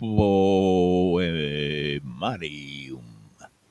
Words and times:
Poemarium, 0.00 1.20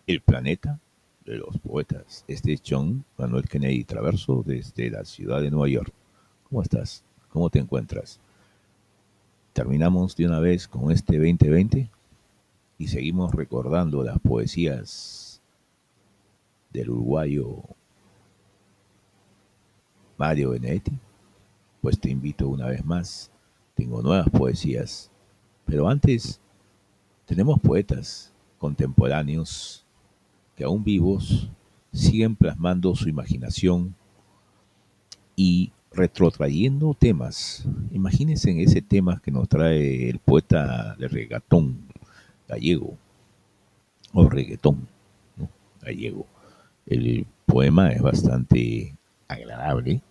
el 0.06 0.22
planeta 0.22 0.80
de 1.26 1.38
los 1.38 1.58
poetas. 1.58 2.24
Este 2.28 2.54
es 2.54 2.62
John 2.64 3.04
Manuel 3.18 3.50
Kennedy 3.50 3.84
Traverso 3.84 4.44
desde 4.46 4.92
la 4.92 5.06
ciudad 5.06 5.42
de 5.42 5.50
Nueva 5.50 5.70
York. 5.70 5.92
¿Cómo 6.48 6.62
estás? 6.62 7.04
¿Cómo 7.30 7.50
te 7.50 7.58
encuentras? 7.58 8.20
Terminamos 9.54 10.16
de 10.16 10.28
una 10.28 10.40
vez 10.40 10.68
con 10.68 10.92
este 10.92 11.18
2020 11.18 11.90
y 12.78 12.88
seguimos 12.90 13.34
recordando 13.34 14.04
las 14.04 14.20
poesías 14.20 15.42
del 16.70 16.92
uruguayo 16.92 17.64
Mario 20.20 20.52
Benedetti. 20.52 20.92
Pues 21.82 22.00
te 22.00 22.12
invito 22.12 22.50
una 22.50 22.68
vez 22.68 22.86
más. 22.86 23.32
Tengo 23.74 24.04
nuevas 24.04 24.30
poesías. 24.30 25.10
Pero 25.70 25.88
antes, 25.88 26.42
tenemos 27.26 27.60
poetas 27.60 28.34
contemporáneos 28.58 29.86
que 30.56 30.64
aún 30.64 30.84
vivos 30.84 31.48
siguen 31.94 32.36
plasmando 32.36 32.96
su 32.96 33.08
imaginación 33.08 33.94
y 35.36 35.72
retrotrayendo 35.92 36.96
temas. 36.96 37.68
Imagínense 37.92 38.50
en 38.50 38.62
ese 38.62 38.82
tema 38.82 39.22
que 39.24 39.32
nos 39.32 39.48
trae 39.48 40.10
el 40.10 40.18
poeta 40.18 40.96
de 40.96 41.08
regatón 41.08 41.78
gallego, 42.48 42.98
o 44.12 44.28
reggaetón 44.28 44.88
gallego. 45.82 46.26
El 46.88 47.28
poema 47.46 47.92
es 47.92 48.02
bastante 48.02 48.96
agradable 49.28 50.02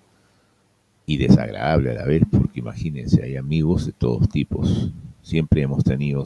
y 1.05 1.17
desagradable 1.17 1.91
a 1.91 1.95
la 1.95 2.05
vez, 2.05 2.23
porque 2.31 2.61
imagínense, 2.61 3.25
hay 3.25 3.37
amigos 3.37 3.87
de 3.87 3.93
todos 3.93 4.29
tipos. 4.29 4.93
Siempre 5.23 5.63
hemos 5.63 5.85
tenido, 5.85 6.25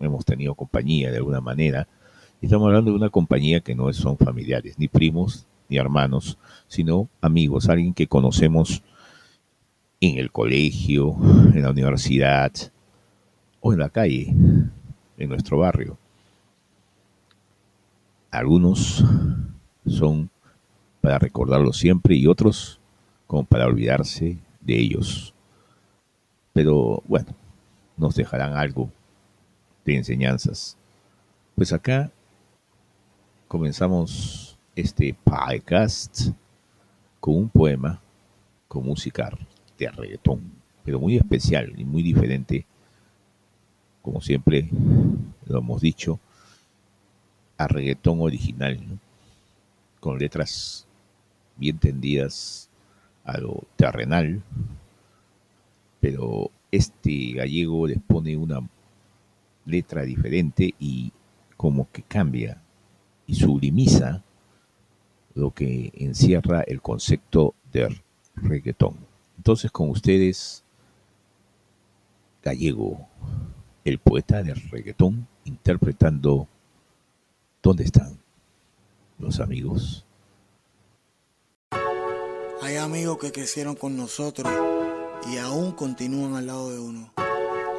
hemos 0.00 0.24
tenido 0.24 0.54
compañía 0.54 1.10
de 1.10 1.18
alguna 1.18 1.40
manera 1.40 1.88
Estamos 2.42 2.66
hablando 2.66 2.90
de 2.90 2.96
una 2.96 3.08
compañía 3.08 3.60
que 3.60 3.76
no 3.76 3.92
son 3.92 4.18
familiares, 4.18 4.76
ni 4.76 4.88
primos, 4.88 5.46
ni 5.68 5.76
hermanos, 5.76 6.38
sino 6.66 7.08
amigos, 7.20 7.68
alguien 7.68 7.94
que 7.94 8.08
conocemos 8.08 8.82
en 10.00 10.18
el 10.18 10.32
colegio, 10.32 11.16
en 11.54 11.62
la 11.62 11.70
universidad 11.70 12.52
o 13.60 13.72
en 13.72 13.78
la 13.78 13.90
calle, 13.90 14.34
en 15.18 15.28
nuestro 15.28 15.58
barrio. 15.58 15.96
Algunos 18.32 19.04
son 19.86 20.28
para 21.00 21.20
recordarlos 21.20 21.76
siempre 21.76 22.16
y 22.16 22.26
otros 22.26 22.80
como 23.28 23.44
para 23.44 23.66
olvidarse 23.66 24.36
de 24.60 24.80
ellos. 24.80 25.32
Pero 26.52 27.04
bueno, 27.06 27.36
nos 28.02 28.16
dejarán 28.16 28.56
algo 28.56 28.90
de 29.84 29.96
enseñanzas. 29.96 30.76
Pues 31.54 31.72
acá 31.72 32.10
comenzamos 33.46 34.58
este 34.74 35.14
podcast 35.22 36.30
con 37.20 37.36
un 37.36 37.48
poema 37.48 38.00
con 38.66 38.84
música 38.84 39.30
de 39.78 39.88
reggaetón, 39.88 40.40
pero 40.84 40.98
muy 40.98 41.16
especial 41.16 41.72
y 41.78 41.84
muy 41.84 42.02
diferente, 42.02 42.66
como 44.02 44.20
siempre 44.20 44.68
lo 45.46 45.58
hemos 45.58 45.80
dicho, 45.80 46.18
a 47.56 47.68
reggaetón 47.68 48.20
original, 48.20 48.80
con 50.00 50.18
letras 50.18 50.88
bien 51.56 51.78
tendidas 51.78 52.68
a 53.24 53.38
lo 53.38 53.62
terrenal, 53.76 54.42
pero 56.00 56.50
este 56.72 57.34
gallego 57.34 57.86
les 57.86 58.00
pone 58.00 58.36
una 58.36 58.68
letra 59.64 60.02
diferente 60.02 60.74
y 60.80 61.12
como 61.56 61.88
que 61.92 62.02
cambia 62.02 62.60
y 63.28 63.36
sublimiza 63.36 64.24
lo 65.34 65.52
que 65.52 65.92
encierra 65.94 66.62
el 66.62 66.82
concepto 66.82 67.54
de 67.72 68.02
reggaetón. 68.34 68.96
Entonces 69.36 69.70
con 69.70 69.90
ustedes, 69.90 70.64
Gallego, 72.42 73.06
el 73.84 73.98
poeta 73.98 74.42
del 74.42 74.60
reggaetón, 74.70 75.28
interpretando 75.44 76.48
¿Dónde 77.62 77.84
están 77.84 78.18
los 79.20 79.38
amigos? 79.38 80.04
Hay 82.60 82.76
amigos 82.76 83.18
que 83.18 83.30
crecieron 83.30 83.76
con 83.76 83.96
nosotros 83.96 84.52
y 85.30 85.38
aún 85.38 85.72
continúan 85.72 86.36
al 86.36 86.46
lado 86.46 86.70
de 86.70 86.78
uno. 86.78 87.12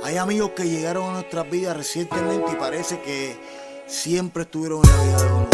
Hay 0.04 0.18
amigos 0.18 0.52
que 0.56 0.68
llegaron 0.68 1.10
a 1.10 1.14
nuestras 1.14 1.50
vidas 1.50 1.78
recientemente 1.78 2.52
y 2.52 2.56
parece 2.56 3.02
que 3.02 3.38
siempre 3.88 4.44
estuvieron 4.44 4.82
en 4.84 4.92
la 4.92 5.04
vida 5.04 5.24
de 5.24 5.34
uno. 5.34 5.48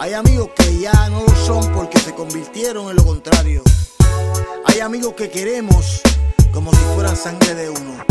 Hay 0.00 0.12
amigos 0.12 0.50
que 0.56 0.78
ya 0.78 1.08
no 1.08 1.24
lo 1.24 1.34
son 1.34 1.72
porque 1.72 1.98
se 1.98 2.14
convirtieron 2.14 2.90
en 2.90 2.96
lo 2.96 3.04
contrario. 3.04 3.62
Hay 4.66 4.80
amigos 4.80 5.14
que 5.14 5.30
queremos 5.30 6.02
como 6.52 6.72
si 6.72 6.82
fueran 6.94 7.16
sangre 7.16 7.54
de 7.54 7.70
uno. 7.70 8.04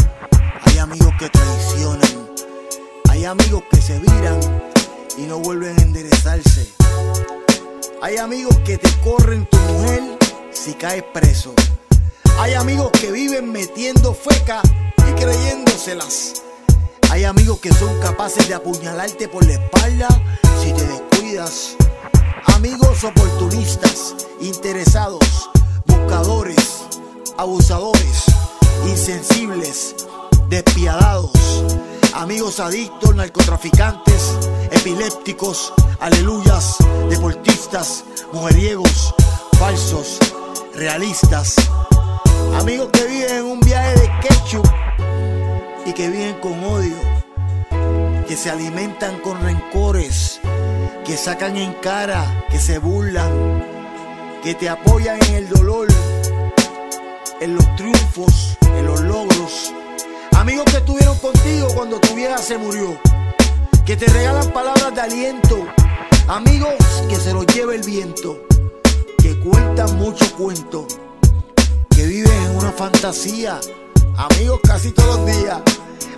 Hay 0.65 0.77
amigos 0.77 1.13
que 1.19 1.29
traicionan. 1.29 2.29
Hay 3.09 3.25
amigos 3.25 3.63
que 3.69 3.81
se 3.81 3.99
viran 3.99 4.39
y 5.17 5.23
no 5.23 5.39
vuelven 5.39 5.77
a 5.77 5.81
enderezarse. 5.81 6.67
Hay 8.01 8.17
amigos 8.17 8.57
que 8.65 8.77
te 8.77 8.89
corren 9.01 9.45
tu 9.45 9.57
mujer 9.57 10.01
si 10.51 10.73
caes 10.73 11.03
preso. 11.13 11.53
Hay 12.39 12.53
amigos 12.55 12.91
que 12.91 13.11
viven 13.11 13.51
metiendo 13.51 14.13
feca 14.13 14.61
y 14.97 15.11
creyéndoselas. 15.13 16.43
Hay 17.09 17.23
amigos 17.23 17.59
que 17.59 17.71
son 17.71 17.99
capaces 18.01 18.47
de 18.47 18.55
apuñalarte 18.55 19.27
por 19.27 19.45
la 19.45 19.53
espalda 19.53 20.07
si 20.61 20.73
te 20.73 20.85
descuidas. 20.85 21.75
Amigos 22.55 23.03
oportunistas, 23.03 24.15
interesados, 24.41 25.49
buscadores, 25.85 26.83
abusadores, 27.37 28.25
insensibles, 28.87 29.95
despiadados. 30.49 31.31
Amigos 32.15 32.59
adictos, 32.59 33.15
narcotraficantes, 33.15 34.35
epilépticos, 34.71 35.73
aleluyas, 35.99 36.77
deportistas, 37.09 38.03
mujeriegos, 38.31 39.13
falsos, 39.59 40.19
realistas. 40.75 41.55
Amigos 42.55 42.89
que 42.91 43.05
viven 43.05 43.35
en 43.37 43.45
un 43.45 43.59
viaje 43.59 43.99
de 43.99 44.11
ketchup 44.21 44.67
y 45.85 45.93
que 45.93 46.09
viven 46.09 46.35
con 46.39 46.63
odio, 46.63 46.95
que 48.27 48.35
se 48.35 48.49
alimentan 48.49 49.19
con 49.19 49.41
rencores, 49.41 50.39
que 51.05 51.17
sacan 51.17 51.57
en 51.57 51.73
cara, 51.75 52.45
que 52.49 52.59
se 52.59 52.79
burlan, 52.79 53.63
que 54.43 54.55
te 54.55 54.69
apoyan 54.69 55.17
en 55.29 55.35
el 55.35 55.49
dolor, 55.49 55.87
en 57.39 57.55
los 57.55 57.75
triunfos, 57.75 58.57
en 58.61 58.85
los 58.85 59.01
logros. 59.01 59.73
Amigos 60.35 60.65
que 60.65 60.77
estuvieron 60.77 61.17
contigo 61.19 61.67
cuando 61.75 61.99
tu 61.99 62.15
vieja 62.15 62.37
se 62.37 62.57
murió, 62.57 62.99
que 63.85 63.95
te 63.95 64.05
regalan 64.07 64.51
palabras 64.51 64.93
de 64.93 65.01
aliento. 65.01 65.67
Amigos 66.27 66.73
que 67.09 67.17
se 67.17 67.33
los 67.33 67.45
lleva 67.47 67.75
el 67.75 67.81
viento, 67.81 68.39
cuentan 69.43 69.97
mucho 69.97 70.25
cuento, 70.35 70.87
que 71.95 72.05
viven 72.05 72.31
en 72.31 72.55
una 72.57 72.71
fantasía 72.71 73.59
Amigos 74.15 74.59
casi 74.63 74.91
todos 74.91 75.17
los 75.17 75.25
días. 75.25 75.59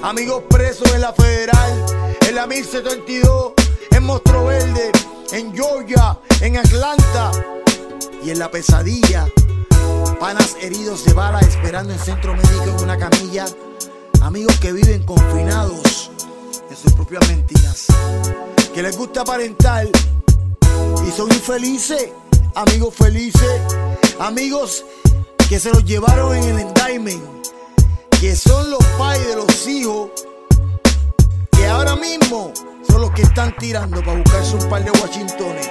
Amigos 0.01 0.43
presos 0.49 0.91
en 0.93 1.01
la 1.01 1.13
Federal, 1.13 1.85
en 2.27 2.35
la 2.35 2.45
1072, 2.45 3.53
en 3.91 4.03
Monstruo 4.03 4.45
Verde, 4.45 4.91
en 5.31 5.53
Georgia, 5.55 6.19
en 6.41 6.57
Atlanta 6.57 7.31
y 8.23 8.31
en 8.31 8.39
la 8.39 8.51
pesadilla. 8.51 9.27
Panas 10.19 10.57
heridos 10.61 11.05
de 11.05 11.13
bala 11.13 11.39
esperando 11.39 11.93
en 11.93 11.99
centro 11.99 12.33
médico 12.35 12.65
en 12.77 12.83
una 12.83 12.97
camilla. 12.97 13.45
Amigos 14.21 14.57
que 14.59 14.73
viven 14.73 15.03
confinados 15.03 16.11
en 16.69 16.75
sus 16.75 16.91
propias 16.93 17.25
mentiras. 17.29 17.87
Que 18.73 18.83
les 18.83 18.97
gusta 18.97 19.21
aparentar 19.21 19.87
y 21.07 21.11
son 21.11 21.31
infelices. 21.31 22.09
Amigos 22.55 22.93
felices. 22.95 23.61
Amigos 24.19 24.85
que 25.49 25.59
se 25.59 25.69
los 25.71 25.83
llevaron 25.83 26.35
en 26.35 26.43
el 26.43 26.59
endaimen 26.59 27.35
que 28.19 28.35
son 28.35 28.71
los 28.71 28.83
padres 28.97 29.27
de 29.27 29.35
los 29.35 29.67
hijos, 29.67 30.09
que 31.51 31.67
ahora 31.67 31.95
mismo 31.95 32.53
son 32.87 33.01
los 33.01 33.11
que 33.11 33.23
están 33.23 33.55
tirando 33.57 33.99
para 34.03 34.17
buscarse 34.17 34.55
un 34.55 34.69
par 34.69 34.83
de 34.83 34.91
Washingtones. 34.91 35.69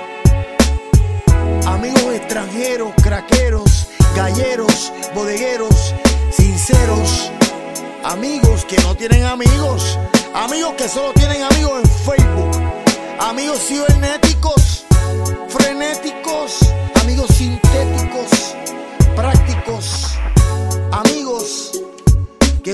Amigos 1.66 2.14
extranjeros, 2.14 2.92
craqueros, 3.02 3.88
galleros, 4.14 4.92
bodegueros, 5.14 5.94
sinceros, 6.30 7.32
amigos 8.04 8.64
que 8.66 8.76
no 8.82 8.94
tienen 8.94 9.24
amigos, 9.24 9.98
amigos 10.34 10.74
que 10.76 10.88
solo 10.88 11.12
tienen 11.14 11.42
amigos 11.42 11.82
en 11.82 11.90
Facebook, 11.90 12.62
amigos 13.18 13.58
cibernéticos, 13.66 14.84
frenéticos, 15.48 16.58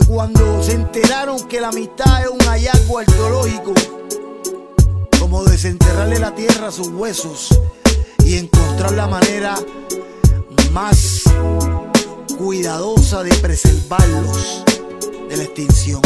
cuando 0.06 0.62
se 0.62 0.72
enteraron 0.72 1.48
que 1.48 1.60
la 1.60 1.68
amistad 1.68 2.22
es 2.22 2.28
un 2.28 2.40
hallazgo 2.40 2.98
arqueológico, 2.98 3.74
como 5.18 5.44
desenterrarle 5.44 6.18
la 6.18 6.34
tierra 6.34 6.68
a 6.68 6.72
sus 6.72 6.88
huesos 6.88 7.58
y 8.24 8.36
encontrar 8.36 8.92
la 8.92 9.06
manera 9.06 9.54
más 10.72 11.22
cuidadosa 12.38 13.22
de 13.22 13.34
preservarlos 13.36 14.64
de 15.28 15.36
la 15.36 15.42
extinción. 15.42 16.00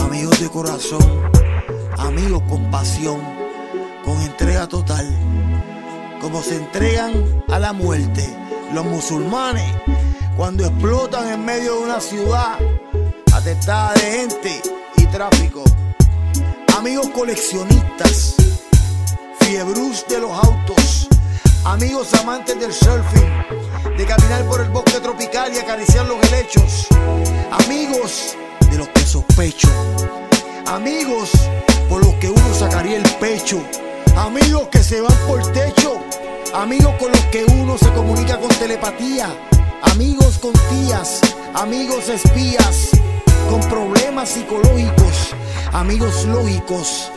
Amigos 0.00 0.40
de 0.40 0.48
corazón, 0.48 1.22
amigos 1.98 2.42
con 2.48 2.70
pasión, 2.70 3.20
con 4.04 4.20
entrega 4.20 4.68
total, 4.68 5.08
como 6.20 6.42
se 6.42 6.56
entregan 6.56 7.44
a 7.48 7.58
la 7.58 7.72
muerte 7.72 8.28
los 8.72 8.84
musulmanes 8.84 9.70
cuando 10.36 10.64
explotan 10.64 11.28
en 11.28 11.44
medio 11.44 11.74
de 11.76 11.84
una 11.84 12.00
ciudad 12.00 12.58
atestada 13.32 13.94
de 13.94 14.00
gente 14.00 14.62
y 14.96 15.06
tráfico. 15.06 15.62
Amigos 16.76 17.08
coleccionistas, 17.10 18.34
fiebrus 19.40 20.04
de 20.08 20.20
los 20.20 20.30
autos, 20.30 21.08
amigos 21.64 22.12
amantes 22.14 22.58
del 22.58 22.72
surfing, 22.72 23.96
de 23.96 24.06
caminar 24.06 24.44
por 24.46 24.60
el 24.60 24.70
bosque 24.70 25.00
tropical 25.00 25.52
y 25.54 25.58
acariciar 25.58 26.06
los 26.06 26.22
helechos, 26.24 26.88
amigos 27.50 28.36
de 28.70 28.78
los 28.78 28.88
que 28.88 29.06
sospecho, 29.06 29.68
amigos 30.66 31.30
por 31.88 32.04
los 32.04 32.14
que 32.14 32.30
uno 32.30 32.54
sacaría 32.54 32.96
el 32.96 33.10
pecho, 33.16 33.62
amigos 34.16 34.68
que 34.68 34.82
se 34.82 35.00
van 35.00 35.16
por 35.26 35.46
techo, 35.52 36.00
amigos 36.54 36.94
con 36.98 37.12
los 37.12 37.24
que 37.26 37.44
uno 37.44 37.76
se 37.76 37.92
comunica 37.92 38.38
con 38.40 38.48
telepatía, 38.48 39.28
amigos 39.82 40.38
con 40.38 40.52
tías, 40.70 41.20
amigos 41.54 42.08
espías, 42.08 42.90
con 43.50 43.60
problemas 43.68 44.30
psicológicos, 44.30 45.34
amigos 45.72 46.24
lógicos, 46.26 47.10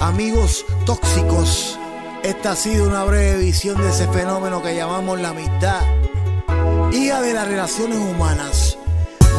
amigos 0.00 0.64
tóxicos. 0.84 1.78
Esta 2.22 2.52
ha 2.52 2.56
sido 2.56 2.86
una 2.86 3.04
breve 3.04 3.38
visión 3.38 3.80
de 3.80 3.90
ese 3.90 4.06
fenómeno 4.08 4.62
que 4.62 4.76
llamamos 4.76 5.20
la 5.20 5.30
amistad, 5.30 5.80
hija 6.92 7.20
de 7.20 7.34
las 7.34 7.48
relaciones 7.48 7.98
humanas, 7.98 8.78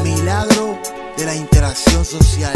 milagro 0.03 0.77
de 1.15 1.25
la 1.25 1.35
interacción 1.35 2.03
social. 2.03 2.53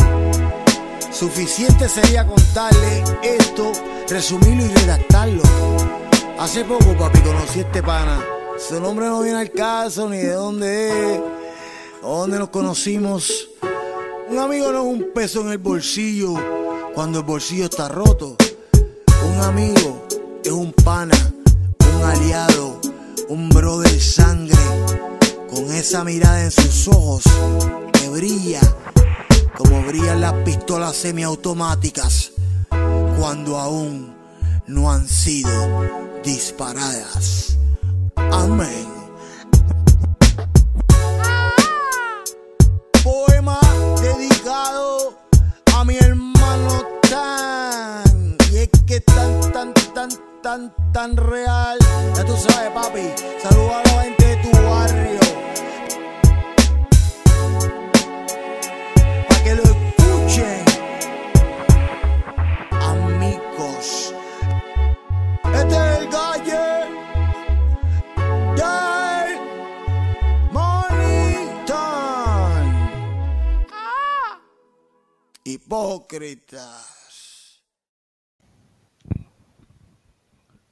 Suficiente 1.12 1.88
sería 1.88 2.28
contarle 2.28 3.04
esto, 3.24 3.72
resumirlo 4.10 4.66
y 4.66 4.70
redactarlo. 4.70 5.44
Hace 6.38 6.64
poco, 6.66 6.96
papi, 6.98 7.20
conocí 7.22 7.60
a 7.60 7.62
este 7.64 7.82
pana. 7.82 8.37
Su 8.58 8.82
nombre 8.82 9.06
no 9.06 9.22
viene 9.22 9.38
al 9.40 9.52
caso, 9.52 10.10
ni 10.10 10.18
de 10.18 10.34
dónde 10.34 11.16
es, 11.16 11.22
dónde 12.02 12.40
nos 12.40 12.50
conocimos. 12.50 13.50
Un 14.30 14.40
amigo 14.40 14.72
no 14.72 14.80
es 14.80 14.86
un 14.86 15.14
peso 15.14 15.42
en 15.42 15.50
el 15.50 15.60
bolsillo 15.60 16.34
cuando 16.96 17.20
el 17.20 17.26
bolsillo 17.26 17.66
está 17.66 17.88
roto. 17.88 18.36
Un 19.26 19.42
amigo 19.42 20.08
es 20.44 20.52
un 20.52 20.74
pana, 20.74 21.16
un 21.96 22.04
aliado, 22.04 22.82
un 23.30 23.48
brother 23.50 24.02
sangre, 24.02 24.58
con 25.50 25.72
esa 25.72 26.04
mirada 26.04 26.44
en 26.44 26.52
sus 26.52 26.88
ojos 26.88 27.24
que 27.94 28.10
brilla 28.10 28.62
como 29.56 29.84
brillan 29.84 30.20
las 30.20 30.34
pistolas 30.44 30.96
semiautomáticas 30.96 32.32
cuando 33.20 33.60
aún 33.60 34.16
no 34.66 34.92
han 34.92 35.08
sido 35.08 35.52
disparadas. 36.24 37.58
Amén. 38.32 38.88
Poema 43.04 43.60
dedicado 44.02 45.18
a 45.76 45.84
mi 45.84 45.98
hermano 45.98 46.84
Tan. 47.10 48.38
Y 48.52 48.58
es 48.58 48.70
que 48.86 49.00
tan, 49.02 49.42
tan, 49.52 49.74
tan, 49.94 50.10
tan, 50.42 50.74
tan 50.94 51.18
real. 51.18 51.78
Ya 52.16 52.26
tú 52.26 52.36
sabes, 52.38 52.72
papi. 52.72 53.14
Saludos 53.42 53.72
a 53.74 53.84
la 53.84 54.04
gente 54.04 54.26
de 54.26 54.36
tu 54.38 54.52
barrio. 54.64 55.27
Hipócritas. 75.68 77.62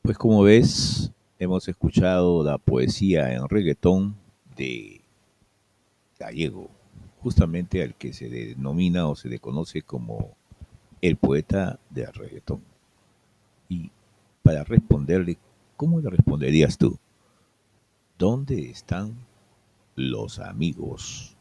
Pues 0.01 0.17
como 0.17 0.41
ves, 0.43 1.11
hemos 1.37 1.67
escuchado 1.67 2.45
la 2.45 2.57
poesía 2.57 3.33
en 3.33 3.49
reggaetón 3.49 4.15
de 4.55 5.01
Gallego, 6.17 6.69
justamente 7.21 7.83
al 7.83 7.95
que 7.95 8.13
se 8.13 8.29
denomina 8.29 9.09
o 9.09 9.17
se 9.17 9.27
le 9.27 9.39
conoce 9.39 9.81
como 9.81 10.37
el 11.01 11.17
poeta 11.17 11.77
del 11.89 12.13
reggaetón. 12.13 12.63
Y 13.67 13.91
para 14.43 14.63
responderle, 14.63 15.37
¿cómo 15.75 15.99
le 15.99 16.09
responderías 16.09 16.77
tú? 16.77 16.97
¿Dónde 18.17 18.69
están 18.69 19.13
los 19.97 20.39
amigos? 20.39 21.34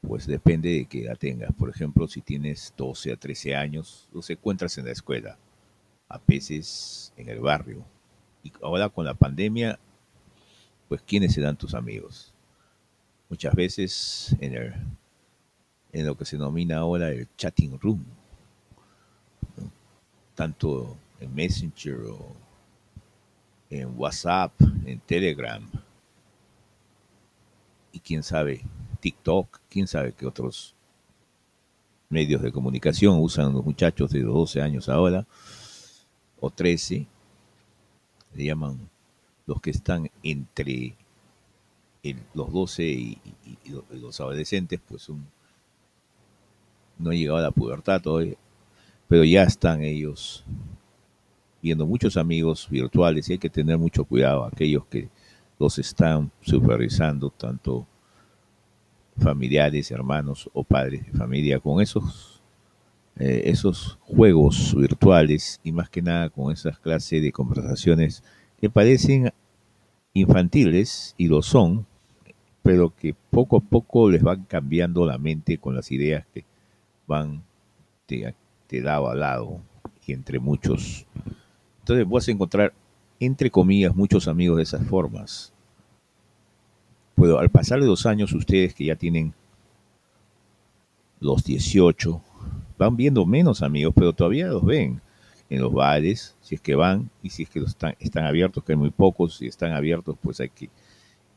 Pues 0.00 0.26
depende 0.26 0.70
de 0.70 0.84
qué 0.86 1.04
edad 1.04 1.18
tengas. 1.18 1.52
Por 1.52 1.70
ejemplo, 1.70 2.06
si 2.06 2.20
tienes 2.20 2.72
12 2.76 3.12
a 3.12 3.16
13 3.16 3.56
años, 3.56 4.08
los 4.12 4.28
encuentras 4.30 4.78
en 4.78 4.86
la 4.86 4.92
escuela, 4.92 5.36
a 6.08 6.20
veces 6.26 7.12
en 7.16 7.28
el 7.28 7.40
barrio. 7.40 7.84
Y 8.42 8.52
ahora 8.62 8.88
con 8.88 9.04
la 9.04 9.14
pandemia, 9.14 9.78
pues 10.88 11.02
¿quiénes 11.02 11.34
serán 11.34 11.56
tus 11.56 11.74
amigos? 11.74 12.32
Muchas 13.28 13.54
veces 13.54 14.36
en, 14.40 14.54
el, 14.54 14.74
en 15.92 16.06
lo 16.06 16.16
que 16.16 16.24
se 16.24 16.36
denomina 16.36 16.78
ahora 16.78 17.10
el 17.10 17.28
chatting 17.36 17.78
room, 17.80 18.04
tanto 20.34 20.96
en 21.20 21.34
Messenger 21.34 21.96
o 21.96 22.32
en 23.68 23.92
WhatsApp, 23.98 24.52
en 24.86 25.00
Telegram, 25.00 25.68
y 27.92 28.00
quién 28.00 28.22
sabe, 28.22 28.62
TikTok, 29.00 29.60
quién 29.68 29.86
sabe 29.86 30.12
qué 30.12 30.26
otros 30.26 30.74
medios 32.08 32.42
de 32.42 32.52
comunicación 32.52 33.18
usan 33.20 33.52
los 33.52 33.64
muchachos 33.64 34.10
de 34.10 34.22
12 34.22 34.60
años 34.60 34.88
ahora, 34.88 35.26
o 36.40 36.50
13, 36.50 37.06
le 38.34 38.44
llaman 38.44 38.88
los 39.46 39.60
que 39.60 39.70
están 39.70 40.10
entre 40.22 40.96
los 42.34 42.52
12 42.52 42.84
y, 42.84 43.18
los, 43.66 43.84
los 43.90 44.20
adolescentes, 44.20 44.80
pues 44.86 45.08
no 46.98 47.10
han 47.10 47.16
llegado 47.16 47.38
a 47.38 47.42
la 47.42 47.50
pubertad 47.50 48.00
todavía, 48.00 48.36
pero 49.08 49.24
ya 49.24 49.42
están 49.42 49.82
ellos 49.82 50.44
viendo 51.60 51.86
muchos 51.86 52.16
amigos 52.16 52.68
virtuales 52.70 53.28
y 53.28 53.32
hay 53.32 53.38
que 53.38 53.50
tener 53.50 53.78
mucho 53.78 54.04
cuidado, 54.04 54.44
aquellos 54.44 54.86
que 54.86 55.08
los 55.58 55.78
están 55.78 56.30
supervisando, 56.40 57.30
tanto 57.30 57.86
familiares, 59.18 59.90
hermanos 59.90 60.48
o 60.52 60.64
padres 60.64 61.04
de 61.06 61.12
familia, 61.12 61.60
con 61.60 61.80
esos, 61.80 62.42
eh, 63.16 63.42
esos 63.46 63.98
juegos 64.00 64.74
virtuales 64.76 65.60
y 65.62 65.72
más 65.72 65.90
que 65.90 66.02
nada 66.02 66.30
con 66.30 66.52
esas 66.52 66.78
clases 66.78 67.22
de 67.22 67.32
conversaciones 67.32 68.22
que 68.60 68.70
parecen 68.70 69.32
infantiles 70.14 71.14
y 71.16 71.28
lo 71.28 71.42
son, 71.42 71.86
pero 72.62 72.94
que 72.94 73.14
poco 73.30 73.58
a 73.58 73.60
poco 73.60 74.10
les 74.10 74.22
van 74.22 74.44
cambiando 74.44 75.06
la 75.06 75.18
mente 75.18 75.58
con 75.58 75.74
las 75.74 75.90
ideas 75.92 76.26
que 76.32 76.44
van 77.06 77.42
de, 78.08 78.34
de 78.68 78.80
lado 78.80 79.14
lado 79.14 79.60
y 80.06 80.12
entre 80.12 80.38
muchos. 80.38 81.06
Entonces 81.80 82.08
vas 82.08 82.28
a 82.28 82.32
encontrar, 82.32 82.74
entre 83.20 83.50
comillas, 83.50 83.94
muchos 83.94 84.28
amigos 84.28 84.58
de 84.58 84.64
esas 84.64 84.86
formas. 84.86 85.52
Pero 87.18 87.38
al 87.38 87.48
pasar 87.48 87.80
de 87.80 87.86
los 87.86 88.06
años, 88.06 88.32
ustedes 88.32 88.74
que 88.74 88.84
ya 88.84 88.96
tienen 88.96 89.34
los 91.20 91.42
18, 91.44 92.22
van 92.78 92.96
viendo 92.96 93.26
menos 93.26 93.62
amigos, 93.62 93.92
pero 93.96 94.12
todavía 94.12 94.46
los 94.46 94.64
ven 94.64 95.00
en 95.50 95.60
los 95.60 95.72
bares, 95.72 96.36
si 96.40 96.54
es 96.54 96.60
que 96.60 96.74
van, 96.74 97.10
y 97.22 97.30
si 97.30 97.42
es 97.42 97.50
que 97.50 97.60
los 97.60 97.76
están, 97.98 98.24
abiertos, 98.24 98.62
que 98.62 98.72
hay 98.72 98.78
muy 98.78 98.90
pocos, 98.90 99.38
si 99.38 99.46
están 99.46 99.72
abiertos, 99.72 100.16
pues 100.22 100.40
hay 100.40 100.50
que, 100.50 100.70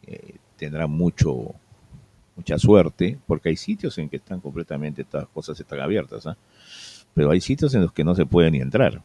eh, 0.06 0.36
tendrán 0.58 0.92
mucho, 0.92 1.56
mucha 2.36 2.58
suerte, 2.60 3.18
porque 3.26 3.50
hay 3.50 3.56
sitios 3.56 3.98
en 3.98 4.10
que 4.10 4.18
están 4.18 4.40
completamente, 4.40 5.06
las 5.12 5.28
cosas 5.30 5.60
están 5.60 5.80
abiertas, 5.80 6.28
¿ah? 6.28 6.38
pero 7.14 7.32
hay 7.32 7.42
sitios 7.42 7.74
en 7.74 7.82
los 7.82 7.94
que 7.94 8.04
no 8.04 8.14
se 8.14 8.26
puede 8.26 8.52
ni 8.52 8.60
entrar, 8.60 9.02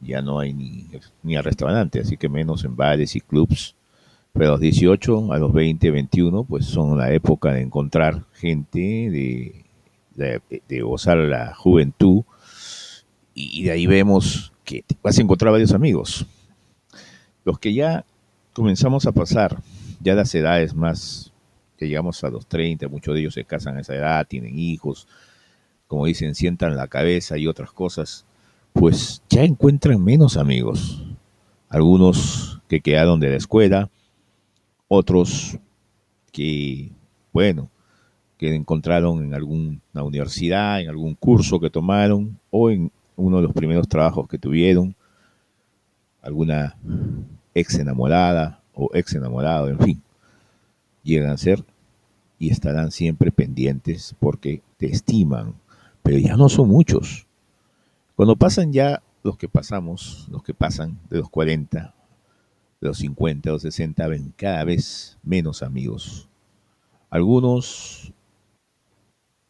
ya 0.00 0.22
no 0.22 0.38
hay 0.38 0.54
ni, 0.54 0.86
ni 1.22 1.36
a 1.36 1.42
restaurante, 1.42 2.00
así 2.00 2.16
que 2.16 2.28
menos 2.28 2.64
en 2.64 2.76
bares 2.76 3.14
y 3.16 3.20
clubs, 3.20 3.74
Pero 4.32 4.46
a 4.46 4.52
los 4.52 4.60
18, 4.60 5.32
a 5.32 5.38
los 5.38 5.52
20, 5.52 5.90
21, 5.90 6.44
pues 6.44 6.64
son 6.64 6.96
la 6.98 7.12
época 7.12 7.52
de 7.52 7.60
encontrar 7.60 8.24
gente, 8.32 8.80
de, 8.80 9.64
de, 10.14 10.40
de 10.68 10.80
gozar 10.80 11.18
la 11.18 11.54
juventud, 11.54 12.24
y 13.34 13.64
de 13.64 13.70
ahí 13.70 13.86
vemos 13.86 14.52
que 14.64 14.84
vas 15.02 15.18
a 15.18 15.22
encontrar 15.22 15.52
varios 15.52 15.72
amigos. 15.72 16.26
Los 17.44 17.58
que 17.58 17.74
ya 17.74 18.04
comenzamos 18.52 19.06
a 19.06 19.12
pasar, 19.12 19.58
ya 20.00 20.14
las 20.14 20.34
edades 20.34 20.74
más, 20.74 21.32
que 21.76 21.88
llegamos 21.88 22.22
a 22.24 22.30
los 22.30 22.46
30, 22.46 22.88
muchos 22.88 23.14
de 23.14 23.20
ellos 23.20 23.34
se 23.34 23.44
casan 23.44 23.76
a 23.76 23.80
esa 23.80 23.94
edad, 23.94 24.26
tienen 24.26 24.58
hijos, 24.58 25.08
como 25.88 26.06
dicen, 26.06 26.34
sientan 26.34 26.76
la 26.76 26.88
cabeza 26.88 27.36
y 27.36 27.46
otras 27.46 27.72
cosas, 27.72 28.24
pues 28.72 29.22
ya 29.28 29.44
encuentran 29.44 30.02
menos 30.02 30.36
amigos. 30.36 31.04
Algunos 31.68 32.60
que 32.68 32.80
quedaron 32.80 33.20
de 33.20 33.30
la 33.30 33.36
escuela, 33.36 33.90
otros 34.94 35.58
que, 36.32 36.90
bueno, 37.32 37.70
que 38.36 38.54
encontraron 38.54 39.24
en 39.24 39.32
alguna 39.32 39.80
universidad, 39.94 40.82
en 40.82 40.90
algún 40.90 41.14
curso 41.14 41.58
que 41.58 41.70
tomaron 41.70 42.38
o 42.50 42.70
en 42.70 42.92
uno 43.16 43.38
de 43.38 43.44
los 43.44 43.54
primeros 43.54 43.88
trabajos 43.88 44.28
que 44.28 44.36
tuvieron, 44.36 44.94
alguna 46.20 46.76
ex 47.54 47.78
enamorada 47.78 48.60
o 48.74 48.90
ex 48.92 49.14
enamorado, 49.14 49.70
en 49.70 49.78
fin, 49.78 50.02
llegan 51.02 51.30
a 51.30 51.38
ser 51.38 51.64
y 52.38 52.50
estarán 52.50 52.90
siempre 52.90 53.32
pendientes 53.32 54.14
porque 54.20 54.60
te 54.76 54.90
estiman, 54.90 55.54
pero 56.02 56.18
ya 56.18 56.36
no 56.36 56.50
son 56.50 56.68
muchos. 56.68 57.26
Cuando 58.14 58.36
pasan 58.36 58.74
ya 58.74 59.02
los 59.22 59.38
que 59.38 59.48
pasamos, 59.48 60.28
los 60.30 60.42
que 60.42 60.52
pasan 60.52 60.98
de 61.08 61.20
los 61.20 61.30
40, 61.30 61.78
de 61.78 62.01
los 62.88 62.98
50, 62.98 63.48
de 63.48 63.52
los 63.52 63.62
60, 63.62 64.06
ven 64.08 64.32
cada 64.36 64.64
vez 64.64 65.16
menos 65.22 65.62
amigos. 65.62 66.28
Algunos 67.10 68.12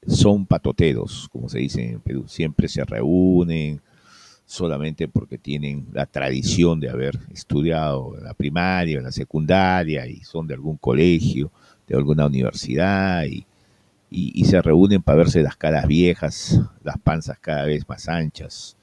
son 0.06 0.46
patoteros, 0.46 1.28
como 1.30 1.48
se 1.48 1.60
dice 1.60 1.92
en 1.92 2.00
Perú, 2.00 2.24
siempre 2.26 2.68
se 2.68 2.84
reúnen 2.84 3.80
solamente 4.44 5.08
porque 5.08 5.38
tienen 5.38 5.86
la 5.92 6.06
tradición 6.06 6.80
de 6.80 6.90
haber 6.90 7.18
estudiado 7.32 8.16
en 8.18 8.24
la 8.24 8.34
primaria, 8.34 8.98
en 8.98 9.04
la 9.04 9.12
secundaria 9.12 10.06
y 10.06 10.16
son 10.24 10.46
de 10.46 10.54
algún 10.54 10.76
colegio, 10.76 11.50
de 11.86 11.96
alguna 11.96 12.26
universidad 12.26 13.24
y, 13.24 13.46
y, 14.10 14.32
y 14.40 14.44
se 14.44 14.60
reúnen 14.60 15.00
para 15.00 15.18
verse 15.18 15.42
las 15.42 15.56
caras 15.56 15.86
viejas, 15.86 16.60
las 16.82 16.98
panzas 16.98 17.38
cada 17.38 17.64
vez 17.64 17.88
más 17.88 18.08
anchas, 18.08 18.76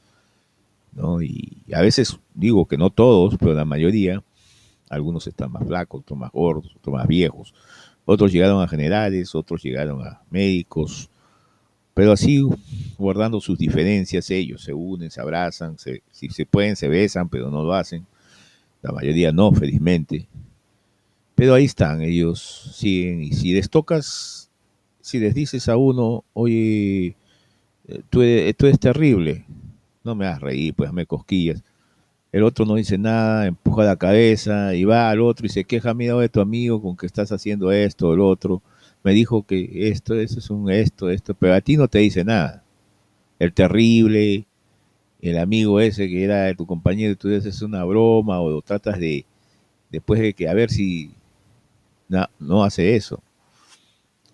¿no? 0.93 1.21
Y 1.21 1.61
a 1.73 1.81
veces 1.81 2.17
digo 2.33 2.65
que 2.65 2.77
no 2.77 2.89
todos, 2.89 3.35
pero 3.37 3.53
la 3.53 3.65
mayoría, 3.65 4.23
algunos 4.89 5.27
están 5.27 5.51
más 5.51 5.65
flacos, 5.65 6.01
otros 6.01 6.19
más 6.19 6.31
gordos, 6.31 6.75
otros 6.75 6.93
más 6.93 7.07
viejos, 7.07 7.53
otros 8.05 8.31
llegaron 8.31 8.61
a 8.61 8.67
generales, 8.67 9.35
otros 9.35 9.61
llegaron 9.61 10.01
a 10.01 10.21
médicos, 10.31 11.09
pero 11.93 12.11
así 12.11 12.41
guardando 12.97 13.39
sus 13.39 13.57
diferencias, 13.57 14.29
ellos 14.31 14.63
se 14.63 14.73
unen, 14.73 15.11
se 15.11 15.21
abrazan, 15.21 15.77
se, 15.77 16.01
si 16.11 16.29
se 16.29 16.45
pueden, 16.45 16.75
se 16.75 16.87
besan, 16.87 17.29
pero 17.29 17.51
no 17.51 17.63
lo 17.63 17.73
hacen. 17.73 18.05
La 18.81 18.91
mayoría 18.91 19.31
no, 19.31 19.51
felizmente. 19.51 20.27
Pero 21.35 21.53
ahí 21.53 21.65
están, 21.65 22.01
ellos 22.01 22.71
siguen, 22.73 23.21
y 23.21 23.33
si 23.33 23.53
les 23.53 23.69
tocas, 23.69 24.49
si 25.01 25.19
les 25.19 25.33
dices 25.33 25.69
a 25.69 25.77
uno, 25.77 26.23
oye, 26.33 27.15
eh, 27.87 28.01
tú 28.09 28.21
eres, 28.21 28.55
tú 28.57 28.65
eres 28.65 28.79
terrible, 28.79 29.45
no 30.03 30.15
me 30.15 30.25
hagas 30.25 30.41
reír, 30.41 30.73
pues 30.73 30.91
me 30.91 31.05
cosquillas 31.05 31.63
el 32.31 32.43
otro 32.43 32.65
no 32.65 32.75
dice 32.75 32.97
nada, 32.97 33.47
empuja 33.47 33.83
la 33.83 33.95
cabeza 33.95 34.75
y 34.75 34.83
va 34.83 35.09
al 35.09 35.21
otro 35.21 35.45
y 35.45 35.49
se 35.49 35.63
queja, 35.63 35.93
mira 35.93 36.15
de 36.15 36.29
tu 36.29 36.41
amigo 36.41 36.81
con 36.81 36.95
que 36.95 37.05
estás 37.07 37.31
haciendo 37.31 37.71
esto, 37.71 38.13
el 38.13 38.19
otro, 38.19 38.61
me 39.03 39.13
dijo 39.13 39.43
que 39.43 39.89
esto, 39.89 40.13
eso 40.15 40.39
es 40.39 40.49
un 40.49 40.69
esto, 40.69 41.09
esto, 41.09 41.33
pero 41.33 41.55
a 41.55 41.61
ti 41.61 41.77
no 41.77 41.87
te 41.87 41.99
dice 41.99 42.23
nada. 42.23 42.63
El 43.39 43.53
terrible, 43.53 44.45
el 45.21 45.37
amigo 45.39 45.79
ese 45.79 46.07
que 46.09 46.23
era 46.23 46.53
tu 46.55 46.65
compañero, 46.65 47.15
tú 47.15 47.29
dices 47.29 47.61
una 47.61 47.83
broma 47.85 48.39
o 48.41 48.49
lo 48.49 48.61
tratas 48.61 48.99
de, 48.99 49.25
después 49.89 50.19
de 50.21 50.33
que 50.33 50.49
a 50.49 50.53
ver 50.53 50.69
si 50.69 51.11
no, 52.09 52.27
no 52.39 52.63
hace 52.63 52.95
eso. 52.95 53.21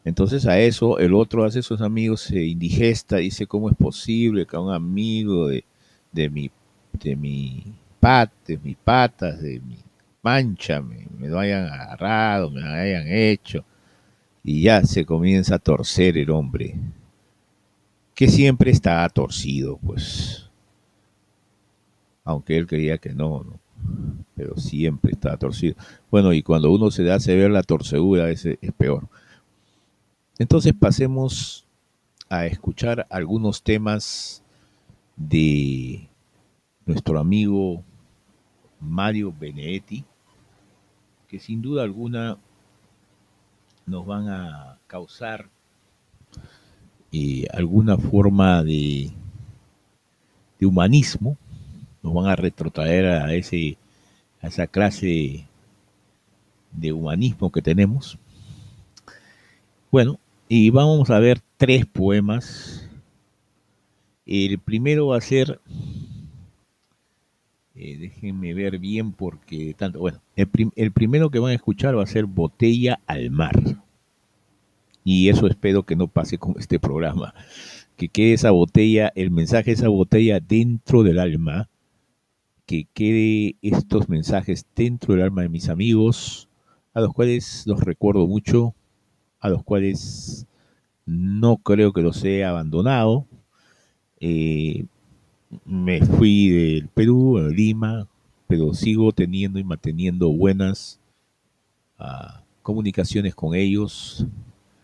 Entonces 0.04 0.46
a 0.46 0.60
eso 0.60 1.00
el 1.00 1.14
otro 1.14 1.46
hace 1.46 1.62
sus 1.62 1.82
amigos, 1.82 2.22
se 2.22 2.44
indigesta, 2.44 3.18
dice 3.18 3.48
cómo 3.48 3.70
es 3.70 3.76
posible 3.76 4.46
que 4.46 4.56
a 4.56 4.60
un 4.60 4.74
amigo 4.74 5.48
de, 5.48 5.66
de 6.12 6.30
mi 6.30 6.52
de 7.04 7.16
mi 7.16 7.64
de 8.48 8.60
mis 8.64 8.78
patas, 8.78 9.42
de 9.42 9.60
mi 9.62 9.78
mancha, 10.22 10.82
me, 10.82 11.08
me 11.18 11.28
lo 11.28 11.40
hayan 11.40 11.66
agarrado, 11.66 12.52
me 12.52 12.62
lo 12.62 12.68
hayan 12.68 13.08
hecho. 13.08 13.66
Y 14.44 14.62
ya 14.62 14.84
se 14.84 15.06
comienza 15.06 15.56
a 15.56 15.60
torcer 15.60 16.18
el 16.18 16.30
hombre, 16.30 16.76
que 18.14 18.28
siempre 18.28 18.70
está 18.70 19.08
torcido, 19.10 19.78
pues. 19.78 20.50
Aunque 22.24 22.58
él 22.58 22.68
creía 22.68 22.98
que 23.00 23.14
no, 23.14 23.44
¿no? 23.44 23.60
Pero 24.36 24.56
siempre 24.58 25.12
está 25.14 25.36
torcido. 25.38 25.76
Bueno, 26.12 26.32
y 26.32 26.44
cuando 26.44 26.72
uno 26.72 26.92
se 26.92 27.12
hace 27.12 27.36
ver 27.36 27.50
la 27.50 27.64
torcedura, 27.64 28.30
es 28.30 28.48
peor. 28.78 29.08
Entonces 30.38 30.74
pasemos 30.74 31.66
a 32.30 32.46
escuchar 32.46 33.08
algunos 33.10 33.64
temas 33.64 34.44
de 35.16 36.08
nuestro 36.86 37.20
amigo 37.20 37.84
Mario 38.80 39.34
Benedetti, 39.38 40.06
que 41.28 41.40
sin 41.40 41.62
duda 41.62 41.84
alguna 41.84 42.38
nos 43.86 44.06
van 44.06 44.30
a 44.30 44.78
causar 44.88 45.50
eh, 47.12 47.48
alguna 47.54 47.98
forma 47.98 48.64
de, 48.64 49.12
de, 50.60 50.66
humanismo, 50.66 51.38
nos 52.04 52.14
van 52.14 52.28
a 52.28 52.36
retrotraer 52.36 53.06
a, 53.06 53.34
ese, 53.34 53.78
a 54.42 54.48
esa 54.48 54.68
clase 54.68 55.48
de 56.72 56.94
humanismo 56.94 57.52
que 57.52 57.62
tenemos. 57.62 58.18
Bueno, 59.92 60.20
y 60.48 60.70
vamos 60.70 61.10
a 61.10 61.20
ver 61.20 61.42
tres 61.58 61.86
poemas. 61.86 62.90
El 64.26 64.60
primero 64.60 65.08
va 65.08 65.18
a 65.18 65.22
ser 65.22 65.62
eh, 67.76 67.98
déjenme 67.98 68.54
ver 68.54 68.80
bien 68.80 69.12
porque 69.12 69.74
tanto, 69.78 70.00
bueno, 70.00 70.22
el, 70.36 70.48
prim 70.48 70.72
el, 70.78 70.92
primero 70.94 71.30
que 71.30 71.40
van 71.40 71.52
a 71.52 71.56
escuchar 71.56 71.98
va 71.98 72.04
a 72.04 72.08
ser 72.08 72.26
Botella 72.26 73.02
al 73.06 73.32
Mar. 73.32 73.56
Y 75.04 75.30
eso 75.30 75.48
espero 75.48 75.84
que 75.84 75.96
no 75.96 76.08
pase 76.08 76.38
con 76.38 76.56
este 76.58 76.80
programa. 76.80 77.34
Que 77.98 78.10
quede 78.10 78.34
esa 78.34 78.52
botella, 78.52 79.12
el 79.16 79.30
mensaje 79.30 79.66
de 79.66 79.74
esa 79.74 79.90
botella 79.90 80.40
dentro 80.40 81.04
del 81.04 81.20
alma. 81.20 81.70
Que 82.66 82.88
quede 82.94 83.56
estos 83.62 84.10
mensajes 84.10 84.66
dentro 84.76 85.14
del 85.14 85.24
alma 85.24 85.44
de 85.44 85.50
mis 85.50 85.70
amigos, 85.70 86.50
a 86.94 87.02
los 87.02 87.14
cuales 87.14 87.64
los 87.68 87.82
recuerdo 87.82 88.26
mucho, 88.26 88.74
a 89.40 89.50
los 89.50 89.64
cuales 89.64 90.48
no 91.06 91.58
creo 91.58 91.94
que 91.94 92.02
los 92.02 92.24
he 92.24 92.44
abandonado. 92.44 93.28
Eh, 94.20 94.86
me 95.66 96.06
fui 96.06 96.50
del 96.50 96.88
Perú 96.90 97.38
a 97.38 97.50
Lima, 97.50 98.08
pero 98.48 98.74
sigo 98.74 99.12
teniendo 99.12 99.60
y 99.60 99.64
manteniendo 99.64 100.32
buenas 100.32 101.00
uh, 102.00 102.40
comunicaciones 102.62 103.36
con 103.36 103.56
ellos. 103.56 104.26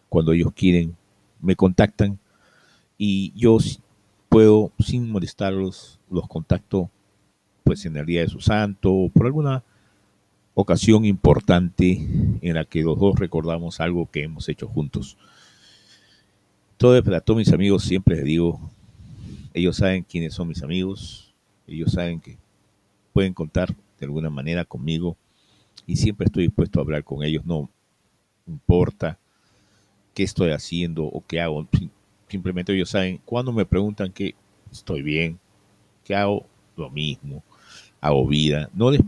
Cuando 0.10 0.34
ellos 0.34 0.52
quieren, 0.54 0.96
me 1.40 1.56
contactan 1.56 2.20
y 2.98 3.34
yo 3.36 3.58
puedo, 4.30 4.72
sin 4.80 5.10
molestarlos, 5.10 6.00
los 6.10 6.28
contacto 6.28 6.90
pues 7.64 7.86
en 7.86 7.96
el 7.98 8.06
día 8.06 8.22
de 8.22 8.28
su 8.28 8.42
santo 8.42 8.94
o 8.94 9.10
por 9.10 9.26
alguna 9.26 9.64
ocasión 10.54 11.06
importante 11.06 12.38
en 12.42 12.54
la 12.54 12.66
que 12.66 12.84
los 12.84 13.00
dos 13.00 13.18
recordamos 13.18 13.80
algo 13.80 14.10
que 14.12 14.24
hemos 14.24 14.50
hecho 14.50 14.68
juntos. 14.68 15.18
Todo 16.78 16.94
de 16.94 17.22
todos 17.22 17.38
mis 17.38 17.54
amigos 17.54 17.84
siempre 17.84 18.16
les 18.18 18.26
digo 18.26 18.60
ellos 19.54 19.78
saben 19.78 20.04
quiénes 20.04 20.34
son 20.34 20.48
mis 20.48 20.64
amigos, 20.64 21.34
ellos 21.68 21.92
saben 21.92 22.20
que 22.20 22.38
pueden 23.14 23.34
contar 23.34 23.76
de 24.00 24.06
alguna 24.06 24.30
manera 24.30 24.66
conmigo 24.66 25.18
y 25.86 25.96
siempre 25.96 26.26
estoy 26.26 26.48
dispuesto 26.48 26.80
a 26.80 26.84
hablar 26.84 27.04
con 27.04 27.24
ellos, 27.24 27.46
no 27.46 27.70
importa 28.48 29.18
qué 30.14 30.24
estoy 30.24 30.52
haciendo 30.52 31.04
o 31.04 31.24
qué 31.26 31.42
hago, 31.42 31.68
simplemente 32.28 32.74
ellos 32.74 32.90
saben, 32.90 33.20
cuando 33.26 33.52
me 33.52 33.66
preguntan 33.66 34.12
que 34.12 34.36
estoy 34.72 35.02
bien, 35.02 35.40
que 36.04 36.16
hago 36.16 36.46
lo 36.76 36.90
mismo, 36.90 37.44
hago 38.00 38.28
vida, 38.28 38.70
no 38.74 38.92
les 38.92 39.02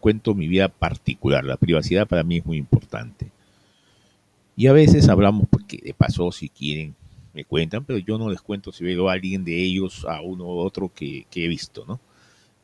cuento 0.00 0.34
mi 0.34 0.48
vida 0.48 0.68
particular, 0.68 1.44
la 1.44 1.56
privacidad 1.56 2.06
para 2.08 2.24
mí 2.24 2.38
es 2.38 2.46
muy 2.46 2.56
importante. 2.56 3.30
Y 4.56 4.66
a 4.66 4.72
veces 4.72 5.08
hablamos 5.08 5.46
porque 5.48 5.78
de 5.82 5.94
paso 5.94 6.30
si 6.32 6.48
quieren 6.48 6.94
me 7.34 7.44
cuentan, 7.44 7.84
pero 7.84 7.98
yo 7.98 8.18
no 8.18 8.28
les 8.28 8.42
cuento 8.42 8.72
si 8.72 8.84
veo 8.84 9.08
a 9.08 9.12
alguien 9.12 9.44
de 9.44 9.62
ellos, 9.62 10.04
a 10.08 10.20
uno 10.20 10.44
u 10.44 10.58
otro 10.58 10.90
que, 10.94 11.26
que 11.30 11.44
he 11.44 11.48
visto, 11.48 11.84
¿no? 11.86 12.00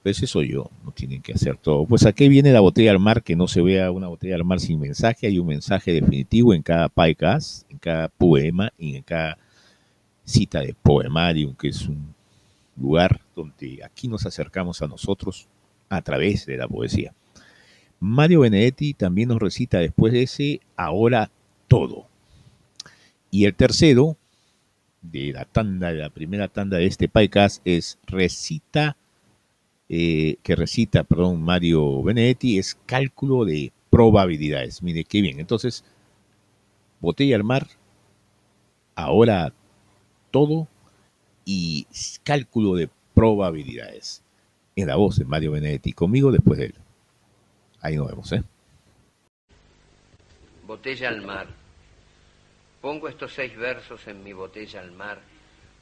Pues 0.03 0.23
eso 0.23 0.43
yo, 0.43 0.71
no 0.85 0.93
tienen 0.93 1.21
que 1.21 1.33
hacer 1.33 1.57
todo. 1.57 1.85
Pues 1.85 2.07
aquí 2.07 2.29
viene 2.29 2.53
la 2.53 2.61
botella 2.61 2.93
al 2.93 2.99
mar, 2.99 3.23
que 3.23 3.37
no 3.37 3.49
se 3.49 3.61
vea 3.63 3.91
una 3.91 4.09
botella 4.09 4.37
al 4.37 4.45
mar 4.45 4.61
sin 4.61 4.79
mensaje, 4.79 5.27
hay 5.27 5.39
un 5.39 5.47
mensaje 5.47 5.93
definitivo 5.93 6.55
en 6.55 6.63
cada 6.63 6.89
podcast, 6.89 7.71
en 7.71 7.79
cada 7.79 8.09
poema 8.09 8.73
y 8.79 8.97
en 8.97 9.03
cada 9.03 9.39
cita 10.25 10.61
de 10.61 10.75
poemario, 10.75 11.57
que 11.57 11.69
es 11.69 11.89
un 11.89 12.15
lugar 12.77 13.21
donde 13.35 13.81
aquí 13.85 14.09
nos 14.09 14.25
acercamos 14.25 14.83
a 14.83 14.87
nosotros 14.87 15.49
a 15.89 16.01
través 16.03 16.47
de 16.47 16.57
la 16.57 16.69
poesía. 16.69 17.13
Mario 18.01 18.41
Benedetti 18.41 18.95
también 18.95 19.29
nos 19.29 19.41
recita 19.41 19.79
después 19.79 20.13
de 20.13 20.23
ese 20.23 20.61
Ahora 20.77 21.31
todo. 21.67 22.07
Y 23.31 23.45
el 23.45 23.55
tercero 23.55 24.17
de 25.03 25.33
la 25.33 25.45
tanda, 25.45 25.93
de 25.93 25.99
la 25.99 26.11
primera 26.11 26.49
tanda 26.49 26.79
de 26.79 26.87
este 26.87 27.09
podcast 27.09 27.63
es 27.65 27.99
Recita, 28.07 28.97
eh, 29.89 30.37
que 30.43 30.55
recita, 30.55 31.05
perdón, 31.05 31.43
Mario 31.43 32.03
Benedetti, 32.03 32.59
es 32.59 32.79
cálculo 32.87 33.45
de 33.45 33.73
probabilidades. 33.91 34.83
Mire 34.83 35.05
qué 35.05 35.23
bien. 35.23 35.41
Entonces, 35.41 35.85
botella 37.01 37.37
al 37.37 37.45
mar, 37.45 37.67
ahora 38.95 39.53
todo 40.31 40.69
y 41.45 41.87
cálculo 42.23 42.75
de 42.75 42.91
probabilidades. 43.15 44.23
En 44.77 44.89
la 44.89 44.97
voz 44.97 45.17
de 45.17 45.25
Mario 45.25 45.53
Benedetti, 45.53 45.93
conmigo 45.93 46.31
después 46.31 46.59
de 46.59 46.67
él. 46.67 46.75
Ahí 47.81 47.97
nos 47.97 48.09
vemos, 48.09 48.31
¿eh? 48.33 48.45
Botella 50.67 51.09
al 51.09 51.23
mar. 51.23 51.49
Pongo 52.81 53.09
estos 53.09 53.33
seis 53.33 53.57
versos 53.57 54.07
en 54.07 54.23
mi 54.23 54.33
botella 54.33 54.81
al 54.81 54.93
mar, 54.93 55.19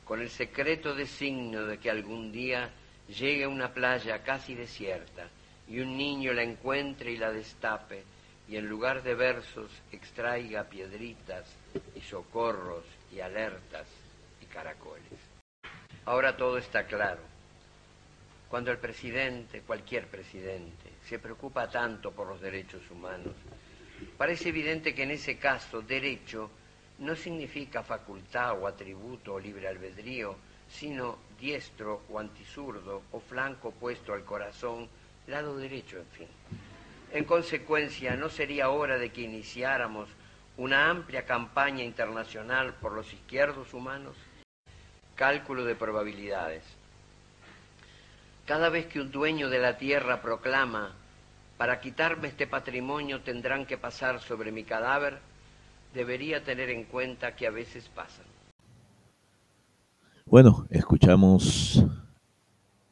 con 0.04 0.20
el 0.20 0.30
secreto 0.30 0.94
designio 0.94 1.66
de 1.66 1.78
que 1.78 1.90
algún 1.90 2.32
día 2.32 2.70
llegue 3.08 3.46
una 3.46 3.72
playa 3.72 4.22
casi 4.22 4.54
desierta 4.54 5.28
y 5.68 5.80
un 5.80 5.96
niño 5.96 6.32
la 6.32 6.42
encuentre 6.42 7.10
y 7.10 7.16
la 7.16 7.32
destape, 7.32 8.04
y 8.48 8.56
en 8.56 8.68
lugar 8.68 9.02
de 9.02 9.14
versos 9.14 9.70
extraiga 9.90 10.64
piedritas 10.64 11.44
y 11.94 12.00
socorros 12.00 12.84
y 13.12 13.20
alertas 13.20 13.88
y 14.40 14.46
caracoles. 14.46 15.18
Ahora 16.04 16.36
todo 16.36 16.56
está 16.56 16.86
claro. 16.86 17.20
Cuando 18.48 18.70
el 18.70 18.78
presidente, 18.78 19.62
cualquier 19.62 20.06
presidente, 20.06 20.92
se 21.04 21.18
preocupa 21.18 21.68
tanto 21.68 22.12
por 22.12 22.28
los 22.28 22.40
derechos 22.40 22.88
humanos, 22.90 23.34
parece 24.16 24.50
evidente 24.50 24.94
que 24.94 25.02
en 25.02 25.10
ese 25.10 25.36
caso 25.36 25.82
derecho 25.82 26.48
no 26.98 27.14
significa 27.14 27.82
facultad 27.82 28.58
o 28.60 28.66
atributo 28.66 29.34
o 29.34 29.40
libre 29.40 29.68
albedrío, 29.68 30.36
sino 30.68 31.18
diestro 31.38 32.02
o 32.08 32.18
antisurdo 32.18 33.02
o 33.12 33.20
flanco 33.20 33.70
puesto 33.70 34.12
al 34.12 34.24
corazón, 34.24 34.88
lado 35.26 35.56
derecho, 35.56 35.98
en 35.98 36.06
fin. 36.06 36.28
En 37.12 37.24
consecuencia, 37.24 38.16
¿no 38.16 38.28
sería 38.28 38.70
hora 38.70 38.98
de 38.98 39.10
que 39.10 39.22
iniciáramos 39.22 40.08
una 40.56 40.90
amplia 40.90 41.26
campaña 41.26 41.84
internacional 41.84 42.74
por 42.74 42.92
los 42.92 43.12
izquierdos 43.12 43.74
humanos? 43.74 44.16
Cálculo 45.14 45.64
de 45.64 45.74
probabilidades. 45.74 46.64
Cada 48.46 48.68
vez 48.68 48.86
que 48.86 49.00
un 49.00 49.10
dueño 49.10 49.48
de 49.50 49.58
la 49.58 49.76
tierra 49.76 50.22
proclama, 50.22 50.94
para 51.56 51.80
quitarme 51.80 52.28
este 52.28 52.46
patrimonio 52.46 53.20
tendrán 53.22 53.66
que 53.66 53.78
pasar 53.78 54.20
sobre 54.20 54.52
mi 54.52 54.64
cadáver, 54.64 55.18
debería 55.96 56.44
tener 56.44 56.68
en 56.68 56.84
cuenta 56.84 57.34
que 57.34 57.46
a 57.46 57.50
veces 57.50 57.88
pasan. 57.88 58.26
Bueno, 60.26 60.66
escuchamos 60.70 61.82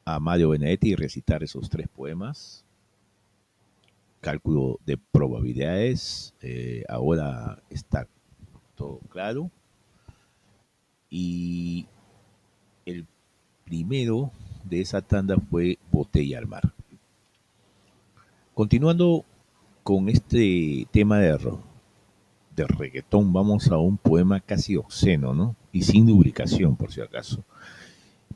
a 0.06 0.18
Mario 0.18 0.48
Benedetti 0.48 0.94
recitar 0.94 1.42
esos 1.42 1.68
tres 1.68 1.86
poemas. 1.88 2.64
Cálculo 4.20 4.80
de 4.86 4.96
probabilidades. 4.96 6.34
Eh, 6.40 6.82
ahora 6.88 7.62
está 7.68 8.08
todo 8.74 9.00
claro. 9.10 9.50
Y 11.10 11.86
el 12.86 13.06
primero 13.64 14.32
de 14.64 14.80
esa 14.80 15.02
tanda 15.02 15.36
fue 15.50 15.78
Botella 15.92 16.38
al 16.38 16.46
Mar. 16.46 16.72
Continuando 18.54 19.26
con 19.82 20.08
este 20.08 20.86
tema 20.90 21.18
de, 21.18 21.32
de 22.54 22.66
reggaetón, 22.66 23.32
vamos 23.32 23.70
a 23.70 23.78
un 23.78 23.96
poema 23.96 24.40
casi 24.40 24.76
obsceno, 24.76 25.34
¿no? 25.34 25.56
Y 25.72 25.82
sin 25.82 26.06
lubricación, 26.06 26.76
por 26.76 26.92
si 26.92 27.00
acaso. 27.00 27.44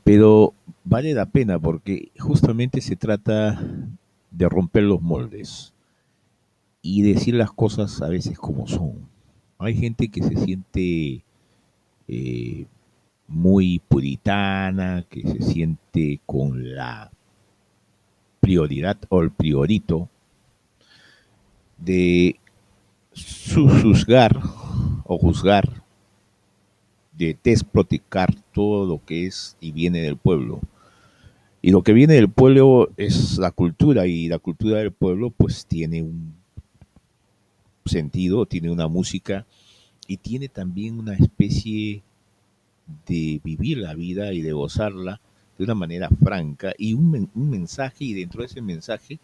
Pero 0.03 0.53
vale 0.83 1.13
la 1.13 1.25
pena 1.25 1.59
porque 1.59 2.11
justamente 2.17 2.81
se 2.81 2.95
trata 2.95 3.61
de 4.31 4.49
romper 4.49 4.83
los 4.83 5.01
moldes 5.01 5.73
y 6.81 7.01
decir 7.01 7.35
las 7.35 7.51
cosas 7.51 8.01
a 8.01 8.09
veces 8.09 8.37
como 8.37 8.67
son. 8.67 9.07
Hay 9.57 9.75
gente 9.75 10.09
que 10.09 10.23
se 10.23 10.35
siente 10.37 11.23
eh, 12.07 12.65
muy 13.27 13.79
puritana, 13.87 15.05
que 15.09 15.21
se 15.21 15.41
siente 15.41 16.21
con 16.25 16.75
la 16.75 17.11
prioridad 18.39 18.97
o 19.09 19.21
el 19.21 19.31
priorito 19.31 20.09
de 21.77 22.39
juzgar 23.13 24.39
o 25.05 25.17
juzgar, 25.17 25.83
de 27.13 27.37
desproticar 27.43 28.33
todo 28.53 28.85
lo 28.85 29.03
que 29.03 29.27
es 29.27 29.57
y 29.59 29.71
viene 29.71 30.01
del 30.01 30.17
pueblo. 30.17 30.61
Y 31.61 31.71
lo 31.71 31.83
que 31.83 31.91
viene 31.93 32.13
del 32.13 32.29
pueblo 32.29 32.89
es 32.95 33.37
la 33.37 33.51
cultura 33.51 34.07
y 34.07 34.29
la 34.29 34.39
cultura 34.39 34.79
del 34.79 34.91
pueblo 34.91 35.29
pues 35.29 35.65
tiene 35.65 36.01
un 36.01 36.33
sentido, 37.85 38.45
tiene 38.45 38.71
una 38.71 38.87
música 38.87 39.45
y 40.07 40.17
tiene 40.17 40.47
también 40.47 40.99
una 40.99 41.15
especie 41.15 42.01
de 43.05 43.41
vivir 43.43 43.79
la 43.79 43.93
vida 43.93 44.31
y 44.33 44.41
de 44.41 44.53
gozarla 44.53 45.19
de 45.57 45.63
una 45.65 45.75
manera 45.75 46.09
franca 46.23 46.73
y 46.77 46.93
un, 46.93 47.29
un, 47.35 47.49
mensaje 47.49 48.05
y 48.05 48.13
dentro 48.13 48.41
de 48.41 48.47
ese 48.47 48.61
mensaje 48.61 49.19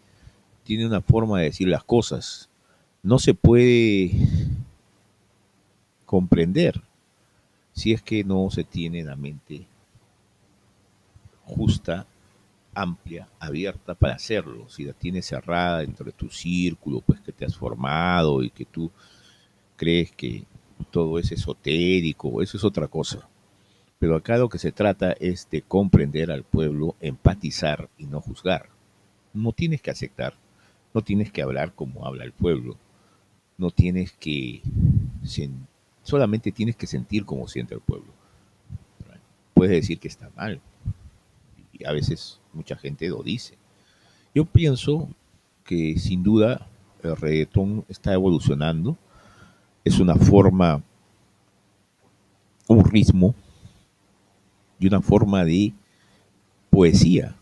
tiene 0.62 0.86
una 0.86 1.00
forma 1.00 1.38
de 1.38 1.46
decir 1.46 1.68
las 1.68 1.84
cosas. 1.84 2.50
No 3.06 3.20
se 3.20 3.34
puede 3.34 4.10
comprender 6.06 6.82
si 7.72 7.92
es 7.92 8.02
que 8.02 8.24
no 8.24 8.50
se 8.50 8.64
tiene 8.64 9.04
la 9.04 9.14
mente 9.14 9.64
justa, 11.44 12.04
amplia, 12.74 13.28
abierta 13.38 13.94
para 13.94 14.14
hacerlo. 14.14 14.68
Si 14.68 14.82
la 14.82 14.92
tienes 14.92 15.26
cerrada 15.26 15.78
dentro 15.78 16.04
de 16.04 16.10
tu 16.10 16.30
círculo, 16.30 17.00
pues 17.00 17.20
que 17.20 17.30
te 17.30 17.44
has 17.44 17.56
formado 17.56 18.42
y 18.42 18.50
que 18.50 18.64
tú 18.64 18.90
crees 19.76 20.10
que 20.10 20.42
todo 20.90 21.20
es 21.20 21.30
esotérico, 21.30 22.42
eso 22.42 22.56
es 22.56 22.64
otra 22.64 22.88
cosa. 22.88 23.28
Pero 24.00 24.16
acá 24.16 24.36
lo 24.36 24.48
que 24.48 24.58
se 24.58 24.72
trata 24.72 25.12
es 25.12 25.48
de 25.48 25.62
comprender 25.62 26.32
al 26.32 26.42
pueblo, 26.42 26.96
empatizar 26.98 27.88
y 27.98 28.06
no 28.06 28.20
juzgar. 28.20 28.68
No 29.32 29.52
tienes 29.52 29.80
que 29.80 29.92
aceptar, 29.92 30.34
no 30.92 31.02
tienes 31.02 31.30
que 31.30 31.42
hablar 31.42 31.72
como 31.72 32.04
habla 32.04 32.24
el 32.24 32.32
pueblo, 32.32 32.76
no 33.58 33.70
tienes 33.70 34.12
que, 34.12 34.62
solamente 36.02 36.52
tienes 36.52 36.76
que 36.76 36.86
sentir 36.86 37.24
como 37.24 37.48
siente 37.48 37.74
el 37.74 37.80
pueblo. 37.80 38.12
Puedes 39.54 39.74
decir 39.74 39.98
que 39.98 40.08
está 40.08 40.30
mal, 40.36 40.60
y 41.72 41.84
a 41.86 41.92
veces 41.92 42.40
mucha 42.52 42.76
gente 42.76 43.08
lo 43.08 43.22
dice. 43.22 43.56
Yo 44.34 44.44
pienso 44.44 45.08
que 45.64 45.98
sin 45.98 46.22
duda 46.22 46.66
el 47.02 47.16
reggaetón 47.16 47.84
está 47.88 48.12
evolucionando, 48.12 48.96
es 49.84 49.98
una 49.98 50.16
forma, 50.16 50.82
un 52.68 52.84
ritmo 52.84 53.34
y 54.78 54.88
una 54.88 55.00
forma 55.00 55.44
de 55.44 55.72
poesía 56.68 57.34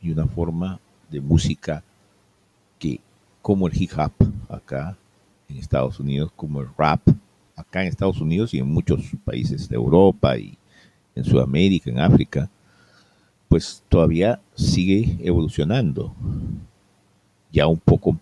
y 0.00 0.10
una 0.10 0.26
forma 0.26 0.80
de 1.10 1.20
música 1.20 1.84
que, 2.78 3.00
como 3.40 3.68
el 3.68 3.80
hip 3.80 3.92
hop 3.96 4.12
acá 4.48 4.96
en 5.52 5.58
Estados 5.58 6.00
Unidos, 6.00 6.30
como 6.34 6.60
el 6.60 6.68
rap 6.76 7.00
acá 7.56 7.82
en 7.82 7.88
Estados 7.88 8.20
Unidos 8.20 8.54
y 8.54 8.58
en 8.58 8.68
muchos 8.68 9.00
países 9.24 9.68
de 9.68 9.76
Europa 9.76 10.36
y 10.36 10.56
en 11.14 11.24
Sudamérica, 11.24 11.90
en 11.90 12.00
África, 12.00 12.50
pues 13.48 13.82
todavía 13.88 14.40
sigue 14.54 15.18
evolucionando. 15.22 16.14
Ya 17.52 17.66
un 17.66 17.78
poco, 17.78 18.16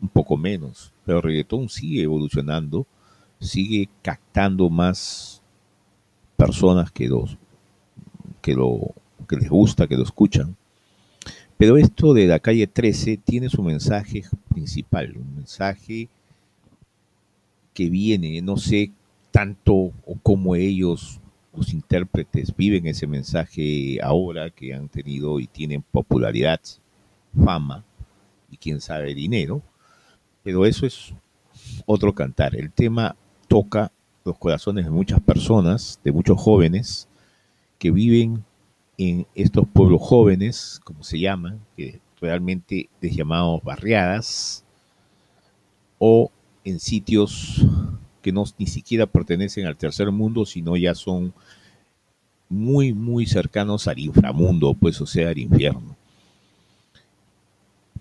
un 0.00 0.08
poco 0.08 0.36
menos, 0.36 0.92
pero 1.04 1.18
el 1.18 1.24
reggaetón 1.24 1.68
sigue 1.68 2.02
evolucionando, 2.02 2.86
sigue 3.40 3.88
captando 4.02 4.70
más 4.70 5.42
personas 6.36 6.92
que 6.92 7.08
dos 7.08 7.36
que, 8.40 8.54
lo, 8.54 8.94
que 9.28 9.36
les 9.36 9.48
gusta, 9.48 9.86
que 9.88 9.96
lo 9.96 10.04
escuchan. 10.04 10.56
Pero 11.56 11.76
esto 11.76 12.14
de 12.14 12.26
la 12.26 12.38
calle 12.38 12.68
13 12.68 13.16
tiene 13.16 13.48
su 13.48 13.62
mensaje 13.64 14.24
principal, 14.48 15.16
un 15.16 15.36
mensaje 15.36 16.08
que 17.78 17.88
viene, 17.88 18.42
no 18.42 18.56
sé 18.56 18.90
tanto 19.30 19.72
o 19.72 20.18
cómo 20.20 20.56
ellos 20.56 21.20
los 21.54 21.72
intérpretes 21.72 22.56
viven 22.56 22.88
ese 22.88 23.06
mensaje 23.06 24.00
ahora 24.02 24.50
que 24.50 24.74
han 24.74 24.88
tenido 24.88 25.38
y 25.38 25.46
tienen 25.46 25.82
popularidad, 25.82 26.60
fama 27.44 27.84
y 28.50 28.56
quién 28.56 28.80
sabe 28.80 29.14
dinero, 29.14 29.62
pero 30.42 30.66
eso 30.66 30.86
es 30.86 31.14
otro 31.86 32.12
cantar. 32.16 32.56
El 32.56 32.72
tema 32.72 33.14
toca 33.46 33.92
los 34.24 34.36
corazones 34.38 34.84
de 34.84 34.90
muchas 34.90 35.20
personas, 35.20 36.00
de 36.02 36.10
muchos 36.10 36.36
jóvenes 36.36 37.06
que 37.78 37.92
viven 37.92 38.42
en 38.96 39.24
estos 39.36 39.68
pueblos 39.68 40.02
jóvenes, 40.02 40.80
como 40.82 41.04
se 41.04 41.20
llaman, 41.20 41.60
que 41.76 42.00
realmente 42.20 42.88
les 43.00 43.14
llamamos 43.14 43.62
barriadas, 43.62 44.64
o 46.00 46.32
en 46.68 46.80
sitios 46.80 47.66
que 48.22 48.32
no 48.32 48.44
ni 48.58 48.66
siquiera 48.66 49.06
pertenecen 49.06 49.66
al 49.66 49.76
tercer 49.76 50.10
mundo, 50.10 50.44
sino 50.44 50.76
ya 50.76 50.94
son 50.94 51.32
muy, 52.48 52.92
muy 52.92 53.26
cercanos 53.26 53.88
al 53.88 53.98
inframundo, 53.98 54.74
pues 54.74 55.00
o 55.00 55.06
sea, 55.06 55.30
al 55.30 55.38
infierno. 55.38 55.96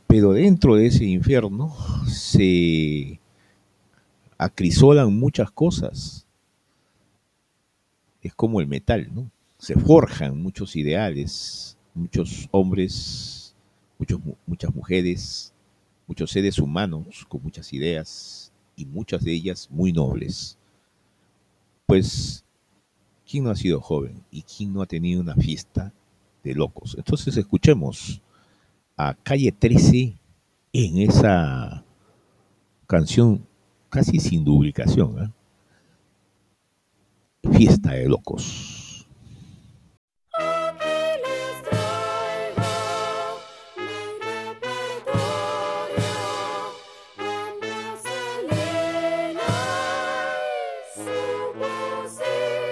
Pero 0.08 0.34
dentro 0.34 0.76
de 0.76 0.88
ese 0.88 1.06
infierno 1.06 1.76
se 2.08 3.20
acrisolan 4.38 5.14
muchas 5.14 5.52
cosas. 5.52 6.26
Es 8.22 8.34
como 8.34 8.62
el 8.62 8.68
metal, 8.68 9.10
¿no? 9.14 9.30
Se 9.60 9.76
forjan 9.76 10.42
muchos 10.42 10.76
ideales, 10.76 11.78
muchos 11.94 12.48
hombres, 12.52 13.54
muchos, 13.98 14.20
muchas 14.46 14.74
mujeres, 14.74 15.54
muchos 16.08 16.32
seres 16.32 16.58
humanos 16.60 17.26
con 17.28 17.44
muchas 17.44 17.74
ideas 17.74 18.47
y 18.78 18.86
muchas 18.86 19.26
de 19.26 19.34
ellas 19.34 19.68
muy 19.70 19.92
nobles. 19.92 20.58
Pues, 21.86 22.46
¿quién 23.30 23.44
no 23.44 23.50
ha 23.50 23.56
sido 23.56 23.82
joven 23.82 24.24
y 24.32 24.44
quién 24.44 24.72
no 24.72 24.82
ha 24.82 24.86
tenido 24.86 25.20
una 25.20 25.36
fiesta 25.36 25.92
de 26.44 26.54
locos? 26.54 26.96
Entonces 26.98 27.36
escuchemos 27.36 28.22
a 28.96 29.16
Calle 29.16 29.52
13 29.52 30.18
en 30.72 30.98
esa 31.00 31.84
canción 32.86 33.46
casi 33.90 34.20
sin 34.20 34.46
duplicación. 34.46 35.24
¿eh? 35.24 35.32
Fiesta 37.52 37.94
de 37.94 38.08
locos. 38.08 38.77
luzes. 51.68 52.67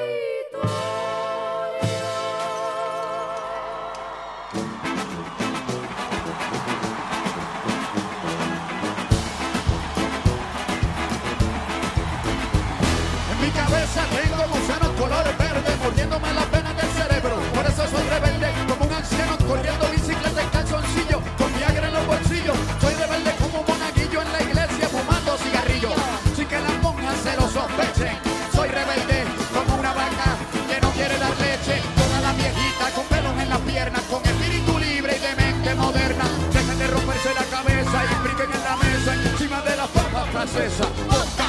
francesa. 40.56 40.86
Boca, 41.08 41.48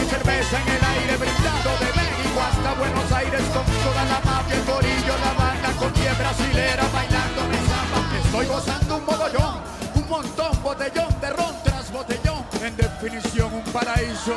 y 0.00 0.08
cerveza 0.08 0.62
en 0.62 0.68
el 0.68 0.84
aire, 0.84 1.16
brindando 1.16 1.70
de 1.80 1.90
México 2.00 2.40
hasta 2.40 2.74
Buenos 2.74 3.12
Aires 3.12 3.42
con 3.52 3.64
toda 3.64 4.04
la 4.04 4.20
mafia, 4.24 4.56
el 4.56 4.62
corillo, 4.62 5.14
la 5.24 5.32
banda 5.32 5.72
con 5.78 5.92
pie 5.92 6.12
brasilera 6.14 6.84
bailando 6.92 7.42
mi 7.48 7.56
samba. 7.56 8.00
Estoy 8.24 8.46
gozando 8.46 8.96
un 8.96 9.04
mogollón, 9.04 9.54
un 9.94 10.08
montón, 10.08 10.62
botellón 10.62 11.20
de 11.20 11.30
ron 11.30 11.54
tras 11.64 11.92
botellón. 11.92 12.44
En 12.62 12.76
definición, 12.76 13.52
un 13.52 13.64
paraíso. 13.72 14.36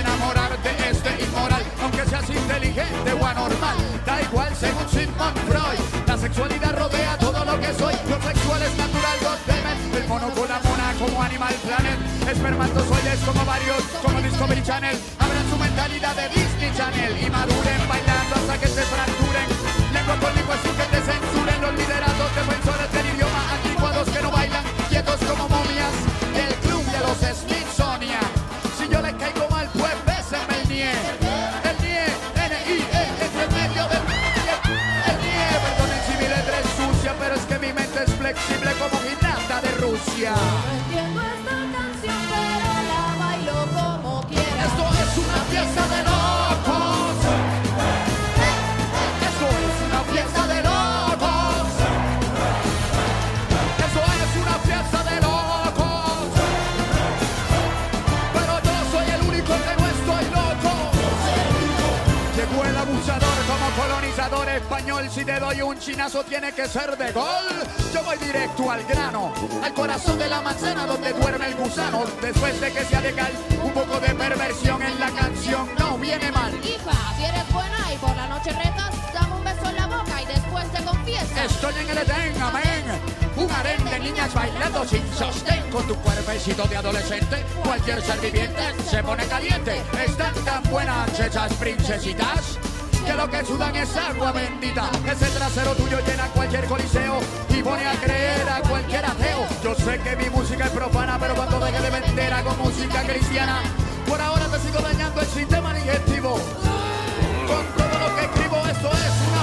enamorarte 0.00 0.70
es 0.90 1.02
de 1.02 1.24
inmoral, 1.24 1.62
aunque 1.82 2.04
seas 2.06 2.28
inteligente 2.30 3.12
o 3.12 3.26
anormal, 3.26 3.76
da 4.04 4.22
igual 4.22 4.54
según 4.54 4.88
Sigmund 4.88 5.38
Freud. 5.48 5.80
La 6.06 6.18
sexualidad 6.18 6.76
rodea 6.76 7.18
todo 7.18 7.44
lo 7.44 7.60
que 7.60 7.72
soy, 7.74 7.94
lo 8.08 8.18
sexual 8.22 8.62
es 8.62 8.76
natural, 8.76 9.16
lo 9.22 9.34
temen. 9.46 9.78
El 9.94 10.08
mono 10.08 10.28
con 10.30 10.48
la 10.48 10.60
mona 10.60 10.94
como 10.98 11.22
Animal 11.22 11.54
Planet, 11.64 11.98
espermatozoides 12.28 13.20
como 13.20 13.44
varios, 13.44 13.82
como 14.02 14.20
Discovery 14.20 14.62
Channel. 14.62 14.96
Abran 15.18 15.50
su 15.50 15.56
mentalidad 15.56 16.14
de 16.16 16.28
Disney 16.28 16.72
Channel 16.76 17.12
y 17.24 17.30
maduren 17.30 17.88
bailando 17.88 18.34
hasta 18.36 18.58
que 18.58 18.68
se 18.68 18.82
fracturen. 18.82 19.48
Lengua 19.92 20.16
con 20.20 20.63
tiene 66.22 66.52
que 66.52 66.68
ser 66.68 66.96
de 66.96 67.12
gol. 67.12 67.24
Yo 67.92 68.02
voy 68.02 68.16
directo 68.18 68.70
al 68.70 68.84
grano, 68.84 69.32
al 69.62 69.74
corazón 69.74 70.18
de 70.18 70.28
la 70.28 70.40
manzana 70.40 70.86
donde 70.86 71.12
duerme 71.12 71.46
el 71.46 71.54
gusano. 71.54 72.04
Después 72.20 72.60
de 72.60 72.72
que 72.72 72.84
sea 72.84 73.00
legal, 73.00 73.32
un 73.62 73.72
poco 73.72 73.98
de 74.00 74.14
perversión 74.14 74.82
en 74.82 74.98
la 75.00 75.10
canción 75.10 75.68
no 75.78 75.98
viene 75.98 76.30
mal. 76.30 76.52
Hija, 76.64 77.14
si 77.16 77.24
eres 77.24 77.52
buena 77.52 77.92
y 77.92 77.96
por 77.98 78.14
la 78.16 78.28
noche 78.28 78.50
retas, 78.52 79.12
dame 79.12 79.34
un 79.36 79.44
beso 79.44 79.68
en 79.68 79.76
la 79.76 79.86
boca 79.86 80.22
y 80.22 80.26
después 80.26 80.72
te 80.72 80.84
confiesa. 80.84 81.44
Estoy 81.44 81.74
en 81.74 81.90
el 81.90 81.98
Edén, 81.98 82.42
amén. 82.42 82.84
Un 83.36 83.50
harén 83.50 83.84
de 83.84 83.98
niñas 84.00 84.32
bailando 84.34 84.84
sin 84.84 85.02
sostén 85.14 85.70
con 85.70 85.86
tu 85.86 85.94
cuerpecito 85.96 86.64
de 86.64 86.76
adolescente. 86.76 87.44
Cualquier 87.64 88.02
ser 88.02 88.20
viviente 88.20 88.62
se 88.88 89.02
pone 89.02 89.24
caliente. 89.26 89.82
Están 90.04 90.34
tan 90.44 90.62
buenas 90.64 91.18
esas 91.18 91.52
princesitas 91.54 92.58
que 93.04 93.14
lo 93.14 93.28
que 93.28 93.44
sudan 93.44 93.76
es 93.76 93.96
agua 93.96 94.32
bendita. 94.32 94.90
Ese 95.06 95.26
trasero 95.26 95.74
tuyo 95.74 95.98
llena 96.06 96.26
cualquier 96.28 96.64
coliseo 96.66 97.20
y 97.50 97.62
pone 97.62 97.86
a 97.86 97.92
creer 98.00 98.48
a 98.48 98.60
cualquier 98.60 99.04
ateo. 99.04 99.46
Yo 99.62 99.74
sé 99.74 99.98
que 100.00 100.16
mi 100.16 100.30
música 100.30 100.64
es 100.66 100.70
profana, 100.70 101.18
pero 101.18 101.34
cuando 101.34 101.60
deje 101.60 101.80
de 101.80 101.90
vender 101.90 102.32
hago 102.32 102.54
música 102.56 103.02
cristiana. 103.02 103.60
Por 104.08 104.20
ahora 104.20 104.46
te 104.48 104.58
sigo 104.60 104.80
dañando 104.80 105.20
el 105.20 105.26
sistema 105.26 105.74
digestivo. 105.74 106.38
Con 107.46 107.66
todo 107.76 108.08
lo 108.08 108.16
que 108.16 108.24
escribo, 108.24 108.66
esto 108.66 108.90
es 108.90 109.33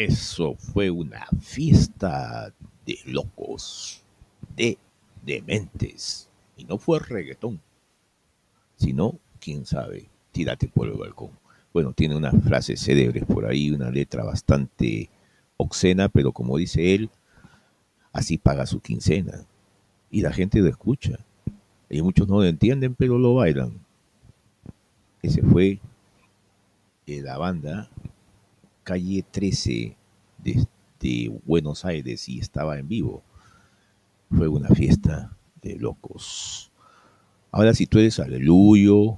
Eso 0.00 0.54
fue 0.54 0.88
una 0.88 1.26
fiesta 1.42 2.54
de 2.86 2.98
locos, 3.04 4.02
de 4.56 4.78
dementes. 5.26 6.26
Y 6.56 6.64
no 6.64 6.78
fue 6.78 7.00
reggaetón, 7.00 7.60
sino, 8.76 9.18
quién 9.38 9.66
sabe, 9.66 10.08
tírate 10.32 10.68
por 10.68 10.88
el 10.88 10.94
balcón. 10.94 11.32
Bueno, 11.74 11.92
tiene 11.92 12.16
unas 12.16 12.32
frases 12.42 12.80
célebres 12.80 13.26
por 13.26 13.44
ahí, 13.44 13.72
una 13.72 13.90
letra 13.90 14.24
bastante 14.24 15.10
obscena, 15.58 16.08
pero 16.08 16.32
como 16.32 16.56
dice 16.56 16.94
él, 16.94 17.10
así 18.10 18.38
paga 18.38 18.64
su 18.64 18.80
quincena. 18.80 19.44
Y 20.10 20.22
la 20.22 20.32
gente 20.32 20.60
lo 20.60 20.68
escucha. 20.68 21.18
Y 21.90 22.00
muchos 22.00 22.26
no 22.26 22.36
lo 22.36 22.46
entienden, 22.46 22.94
pero 22.94 23.18
lo 23.18 23.34
bailan. 23.34 23.78
Ese 25.20 25.42
fue 25.42 25.78
eh, 27.06 27.20
la 27.20 27.36
banda 27.36 27.90
calle 28.90 29.24
13 29.30 29.96
de, 30.98 31.40
Buenos 31.46 31.84
Aires 31.84 32.28
y 32.28 32.40
estaba 32.40 32.76
en 32.76 32.88
vivo. 32.88 33.22
Fue 34.36 34.48
una 34.48 34.68
fiesta 34.70 35.36
de 35.62 35.76
locos. 35.76 36.72
Ahora 37.52 37.72
si 37.72 37.86
tú 37.86 38.00
eres 38.00 38.18
aleluyo, 38.18 39.16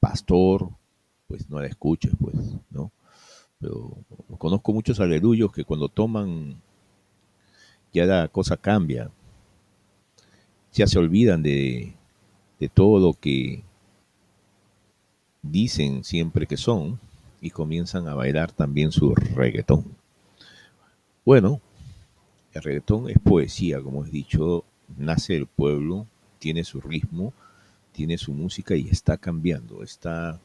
pastor, 0.00 0.70
pues 1.28 1.50
no 1.50 1.60
la 1.60 1.66
escuches, 1.66 2.12
pues, 2.18 2.36
¿no? 2.70 2.90
Pero 3.58 3.98
conozco 4.38 4.72
muchos 4.72 4.98
aleluyos 4.98 5.52
que 5.52 5.64
cuando 5.64 5.90
toman 5.90 6.58
ya 7.92 8.06
la 8.06 8.28
cosa 8.28 8.56
cambia. 8.56 9.10
Ya 10.72 10.86
se 10.86 10.98
olvidan 10.98 11.42
de, 11.42 11.92
de 12.58 12.68
todo 12.70 12.98
lo 12.98 13.12
que 13.12 13.62
dicen 15.42 16.02
siempre 16.02 16.46
que 16.46 16.56
son 16.56 16.98
y 17.40 17.50
comienzan 17.50 18.08
a 18.08 18.14
bailar 18.14 18.52
también 18.52 18.92
su 18.92 19.14
reggaetón. 19.14 19.96
Bueno, 21.24 21.60
el 22.52 22.62
reggaetón 22.62 23.08
es 23.08 23.18
poesía, 23.18 23.80
como 23.80 24.04
he 24.04 24.10
dicho, 24.10 24.64
nace 24.96 25.34
del 25.34 25.46
pueblo, 25.46 26.06
tiene 26.38 26.64
su 26.64 26.80
ritmo, 26.80 27.32
tiene 27.92 28.18
su 28.18 28.32
música 28.32 28.74
y 28.74 28.88
está 28.88 29.16
cambiando, 29.16 29.82
está 29.82 30.40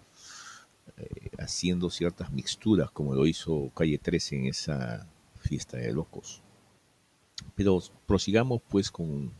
eh, 0.97 1.29
haciendo 1.39 1.89
ciertas 1.89 2.31
mixturas 2.31 2.91
como 2.91 3.15
lo 3.15 3.25
hizo 3.25 3.69
Calle 3.75 3.97
13 3.97 4.35
en 4.35 4.45
esa 4.47 5.07
fiesta 5.39 5.77
de 5.77 5.91
locos. 5.91 6.41
Pero 7.55 7.81
prosigamos 8.05 8.61
pues 8.69 8.91
con 8.91 9.31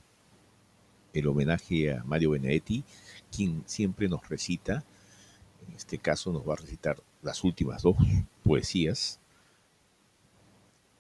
el 1.13 1.28
homenaje 1.28 1.94
a 1.94 2.04
Mario 2.04 2.32
Benedetti, 2.32 2.84
quien 3.32 3.63
siempre 3.65 4.08
nos 4.10 4.28
recita, 4.28 4.84
en 5.68 5.76
este 5.76 5.98
caso 5.98 6.32
nos 6.32 6.48
va 6.48 6.54
a 6.54 6.58
recitar 6.58 7.02
las 7.26 7.44
últimas 7.44 7.82
dos 7.82 7.98
poesías. 8.44 9.20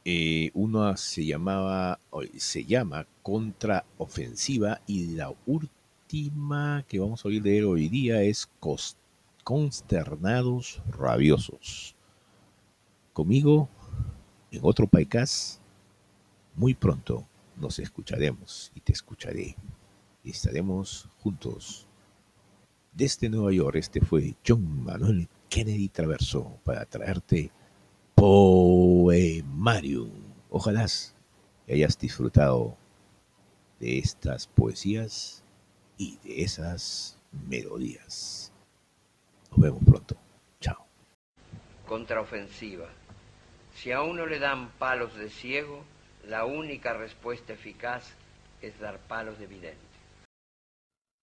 Eh, 0.03 0.51
una 0.53 0.97
se 0.97 1.25
llamaba, 1.25 1.99
se 2.37 2.65
llama 2.65 3.07
Contraofensiva 3.23 4.81
y 4.85 5.15
la 5.15 5.33
última 5.45 6.83
que 6.87 6.99
vamos 6.99 7.23
a 7.23 7.27
oír 7.27 7.47
él 7.47 7.65
hoy 7.65 7.89
día 7.89 8.21
es 8.23 8.49
Consternados 9.43 10.81
Rabiosos. 10.89 11.95
Conmigo, 13.13 13.69
en 14.51 14.61
otro 14.63 14.87
paicás, 14.87 15.61
muy 16.55 16.73
pronto 16.73 17.27
nos 17.55 17.79
escucharemos 17.79 18.71
y 18.75 18.81
te 18.81 18.93
escucharé. 18.93 19.55
Y 20.23 20.31
estaremos 20.31 21.07
juntos. 21.19 21.87
Desde 22.93 23.29
Nueva 23.29 23.51
York, 23.51 23.75
este 23.75 24.01
fue 24.01 24.35
John 24.45 24.83
Manuel 24.83 25.29
Kennedy 25.55 25.87
Traverso 25.87 26.59
para 26.65 26.83
traerte 26.83 27.49
Poemarium. 28.13 30.11
Ojalá 30.49 30.85
hayas 31.69 31.97
disfrutado 31.97 32.75
de 33.79 33.99
estas 33.99 34.47
poesías 34.47 35.45
y 35.97 36.17
de 36.25 36.43
esas 36.43 37.17
melodías. 37.47 38.51
Nos 39.51 39.61
vemos 39.61 39.81
pronto. 39.85 40.17
Chao. 40.59 40.85
Contraofensiva. 41.87 42.89
Si 43.75 43.93
a 43.93 44.01
uno 44.01 44.25
le 44.25 44.39
dan 44.39 44.71
palos 44.71 45.15
de 45.15 45.29
ciego, 45.29 45.85
la 46.27 46.43
única 46.43 46.91
respuesta 46.91 47.53
eficaz 47.53 48.13
es 48.61 48.77
dar 48.81 48.99
palos 49.07 49.39
de 49.39 49.47
vidente. 49.47 49.79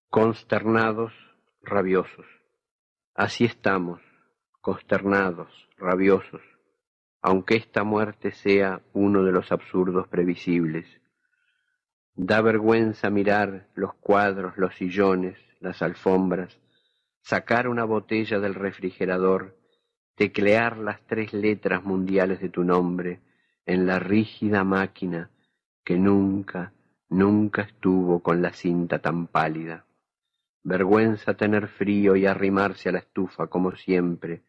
Consternados, 0.08 1.12
rabiosos. 1.60 2.24
Así 3.14 3.44
estamos, 3.44 4.00
consternados, 4.62 5.68
rabiosos, 5.76 6.40
aunque 7.20 7.56
esta 7.56 7.84
muerte 7.84 8.30
sea 8.30 8.80
uno 8.94 9.24
de 9.24 9.32
los 9.32 9.52
absurdos 9.52 10.08
previsibles. 10.08 10.86
Da 12.14 12.40
vergüenza 12.40 13.10
mirar 13.10 13.68
los 13.74 13.94
cuadros, 13.94 14.56
los 14.56 14.74
sillones, 14.76 15.36
las 15.60 15.82
alfombras, 15.82 16.58
sacar 17.22 17.68
una 17.68 17.84
botella 17.84 18.38
del 18.38 18.54
refrigerador, 18.54 19.58
teclear 20.14 20.78
las 20.78 21.04
tres 21.06 21.32
letras 21.32 21.82
mundiales 21.84 22.40
de 22.40 22.48
tu 22.48 22.62
nombre, 22.64 23.20
en 23.66 23.86
la 23.86 23.98
rígida 23.98 24.62
máquina 24.62 25.30
que 25.84 25.98
nunca, 25.98 26.72
nunca 27.08 27.62
estuvo 27.62 28.20
con 28.22 28.40
la 28.40 28.52
cinta 28.52 29.00
tan 29.00 29.26
pálida. 29.26 29.86
Vergüenza 30.62 31.34
tener 31.34 31.66
frío 31.66 32.14
y 32.14 32.26
arrimarse 32.26 32.88
a 32.88 32.92
la 32.92 32.98
estufa 32.98 33.48
como 33.48 33.74
siempre, 33.74 34.44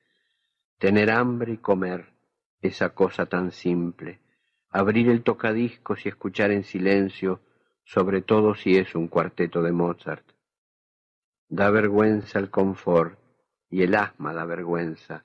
tener 0.83 1.11
hambre 1.11 1.53
y 1.53 1.57
comer, 1.59 2.09
esa 2.59 2.89
cosa 2.89 3.25
tan 3.25 3.51
simple, 3.51 4.19
abrir 4.69 5.07
el 5.07 5.23
tocadiscos 5.23 6.05
y 6.05 6.09
escuchar 6.09 6.51
en 6.51 6.65
silencio, 6.65 7.39
sobre 7.85 8.21
todo 8.21 8.53
si 8.53 8.75
es 8.75 8.93
un 8.93 9.07
cuarteto 9.07 9.61
de 9.61 9.71
Mozart. 9.71 10.25
Da 11.47 11.69
vergüenza 11.69 12.37
el 12.37 12.49
confort 12.49 13.17
y 13.69 13.83
el 13.83 13.95
asma 13.95 14.33
da 14.33 14.43
vergüenza, 14.43 15.23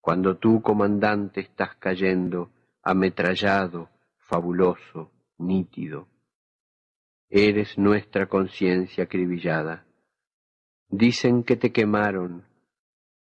cuando 0.00 0.38
tú, 0.38 0.62
comandante, 0.62 1.42
estás 1.42 1.76
cayendo, 1.76 2.50
ametrallado, 2.82 3.90
fabuloso, 4.16 5.12
nítido. 5.36 6.08
Eres 7.28 7.76
nuestra 7.76 8.26
conciencia 8.26 9.04
acribillada. 9.04 9.84
Dicen 10.88 11.44
que 11.44 11.56
te 11.56 11.72
quemaron. 11.72 12.47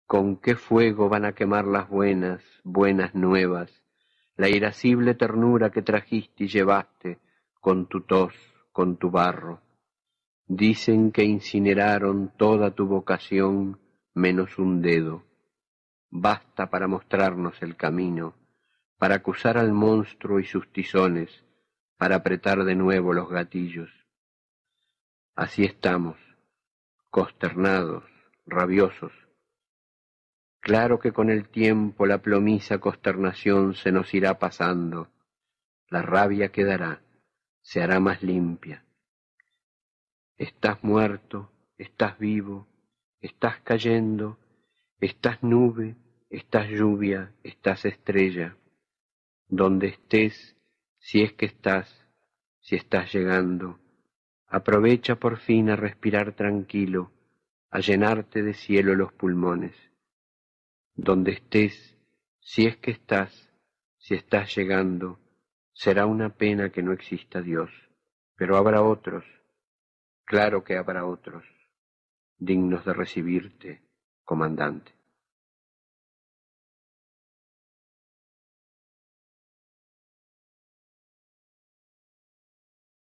¿Con 0.05 0.37
qué 0.37 0.55
fuego 0.55 1.09
van 1.09 1.25
a 1.25 1.33
quemar 1.33 1.65
las 1.65 1.89
buenas, 1.89 2.43
buenas 2.63 3.15
nuevas, 3.15 3.71
la 4.35 4.49
irascible 4.49 5.15
ternura 5.15 5.69
que 5.69 5.81
trajiste 5.81 6.45
y 6.45 6.47
llevaste 6.47 7.19
con 7.59 7.87
tu 7.87 8.01
tos, 8.01 8.33
con 8.71 8.97
tu 8.97 9.09
barro? 9.09 9.61
Dicen 10.45 11.11
que 11.11 11.23
incineraron 11.23 12.33
toda 12.37 12.71
tu 12.71 12.85
vocación 12.85 13.79
menos 14.13 14.59
un 14.59 14.81
dedo. 14.81 15.23
Basta 16.09 16.69
para 16.69 16.87
mostrarnos 16.87 17.61
el 17.61 17.75
camino 17.75 18.35
para 19.03 19.15
acusar 19.15 19.57
al 19.57 19.73
monstruo 19.73 20.39
y 20.39 20.45
sus 20.45 20.71
tizones, 20.71 21.29
para 21.97 22.15
apretar 22.15 22.63
de 22.63 22.73
nuevo 22.73 23.11
los 23.11 23.29
gatillos. 23.29 23.89
Así 25.35 25.65
estamos, 25.65 26.17
consternados, 27.09 28.05
rabiosos. 28.45 29.11
Claro 30.63 30.97
que 30.97 31.11
con 31.11 31.29
el 31.29 31.49
tiempo 31.49 32.05
la 32.05 32.19
plomiza 32.19 32.77
consternación 32.77 33.75
se 33.75 33.91
nos 33.91 34.13
irá 34.13 34.39
pasando, 34.39 35.09
la 35.89 36.01
rabia 36.01 36.53
quedará, 36.53 37.01
se 37.61 37.83
hará 37.83 37.99
más 37.99 38.23
limpia. 38.23 38.85
Estás 40.37 40.81
muerto, 40.81 41.51
estás 41.77 42.17
vivo, 42.17 42.65
estás 43.19 43.59
cayendo, 43.59 44.39
estás 45.01 45.43
nube, 45.43 45.97
estás 46.29 46.69
lluvia, 46.69 47.33
estás 47.43 47.83
estrella 47.83 48.55
donde 49.49 49.87
estés, 49.87 50.57
si 50.97 51.21
es 51.21 51.33
que 51.33 51.45
estás, 51.45 52.07
si 52.59 52.75
estás 52.75 53.13
llegando. 53.13 53.79
Aprovecha 54.47 55.15
por 55.15 55.37
fin 55.37 55.69
a 55.69 55.75
respirar 55.75 56.33
tranquilo, 56.33 57.11
a 57.69 57.79
llenarte 57.79 58.41
de 58.41 58.53
cielo 58.53 58.95
los 58.95 59.13
pulmones. 59.13 59.92
Donde 60.95 61.31
estés, 61.31 61.97
si 62.39 62.67
es 62.67 62.77
que 62.77 62.91
estás, 62.91 63.51
si 63.97 64.13
estás 64.13 64.55
llegando, 64.55 65.19
será 65.73 66.05
una 66.05 66.29
pena 66.29 66.71
que 66.71 66.83
no 66.83 66.93
exista 66.93 67.41
Dios, 67.41 67.71
pero 68.35 68.57
habrá 68.57 68.83
otros, 68.83 69.25
claro 70.23 70.63
que 70.63 70.77
habrá 70.77 71.05
otros, 71.05 71.43
dignos 72.37 72.85
de 72.85 72.93
recibirte, 72.93 73.81
comandante. 74.23 74.92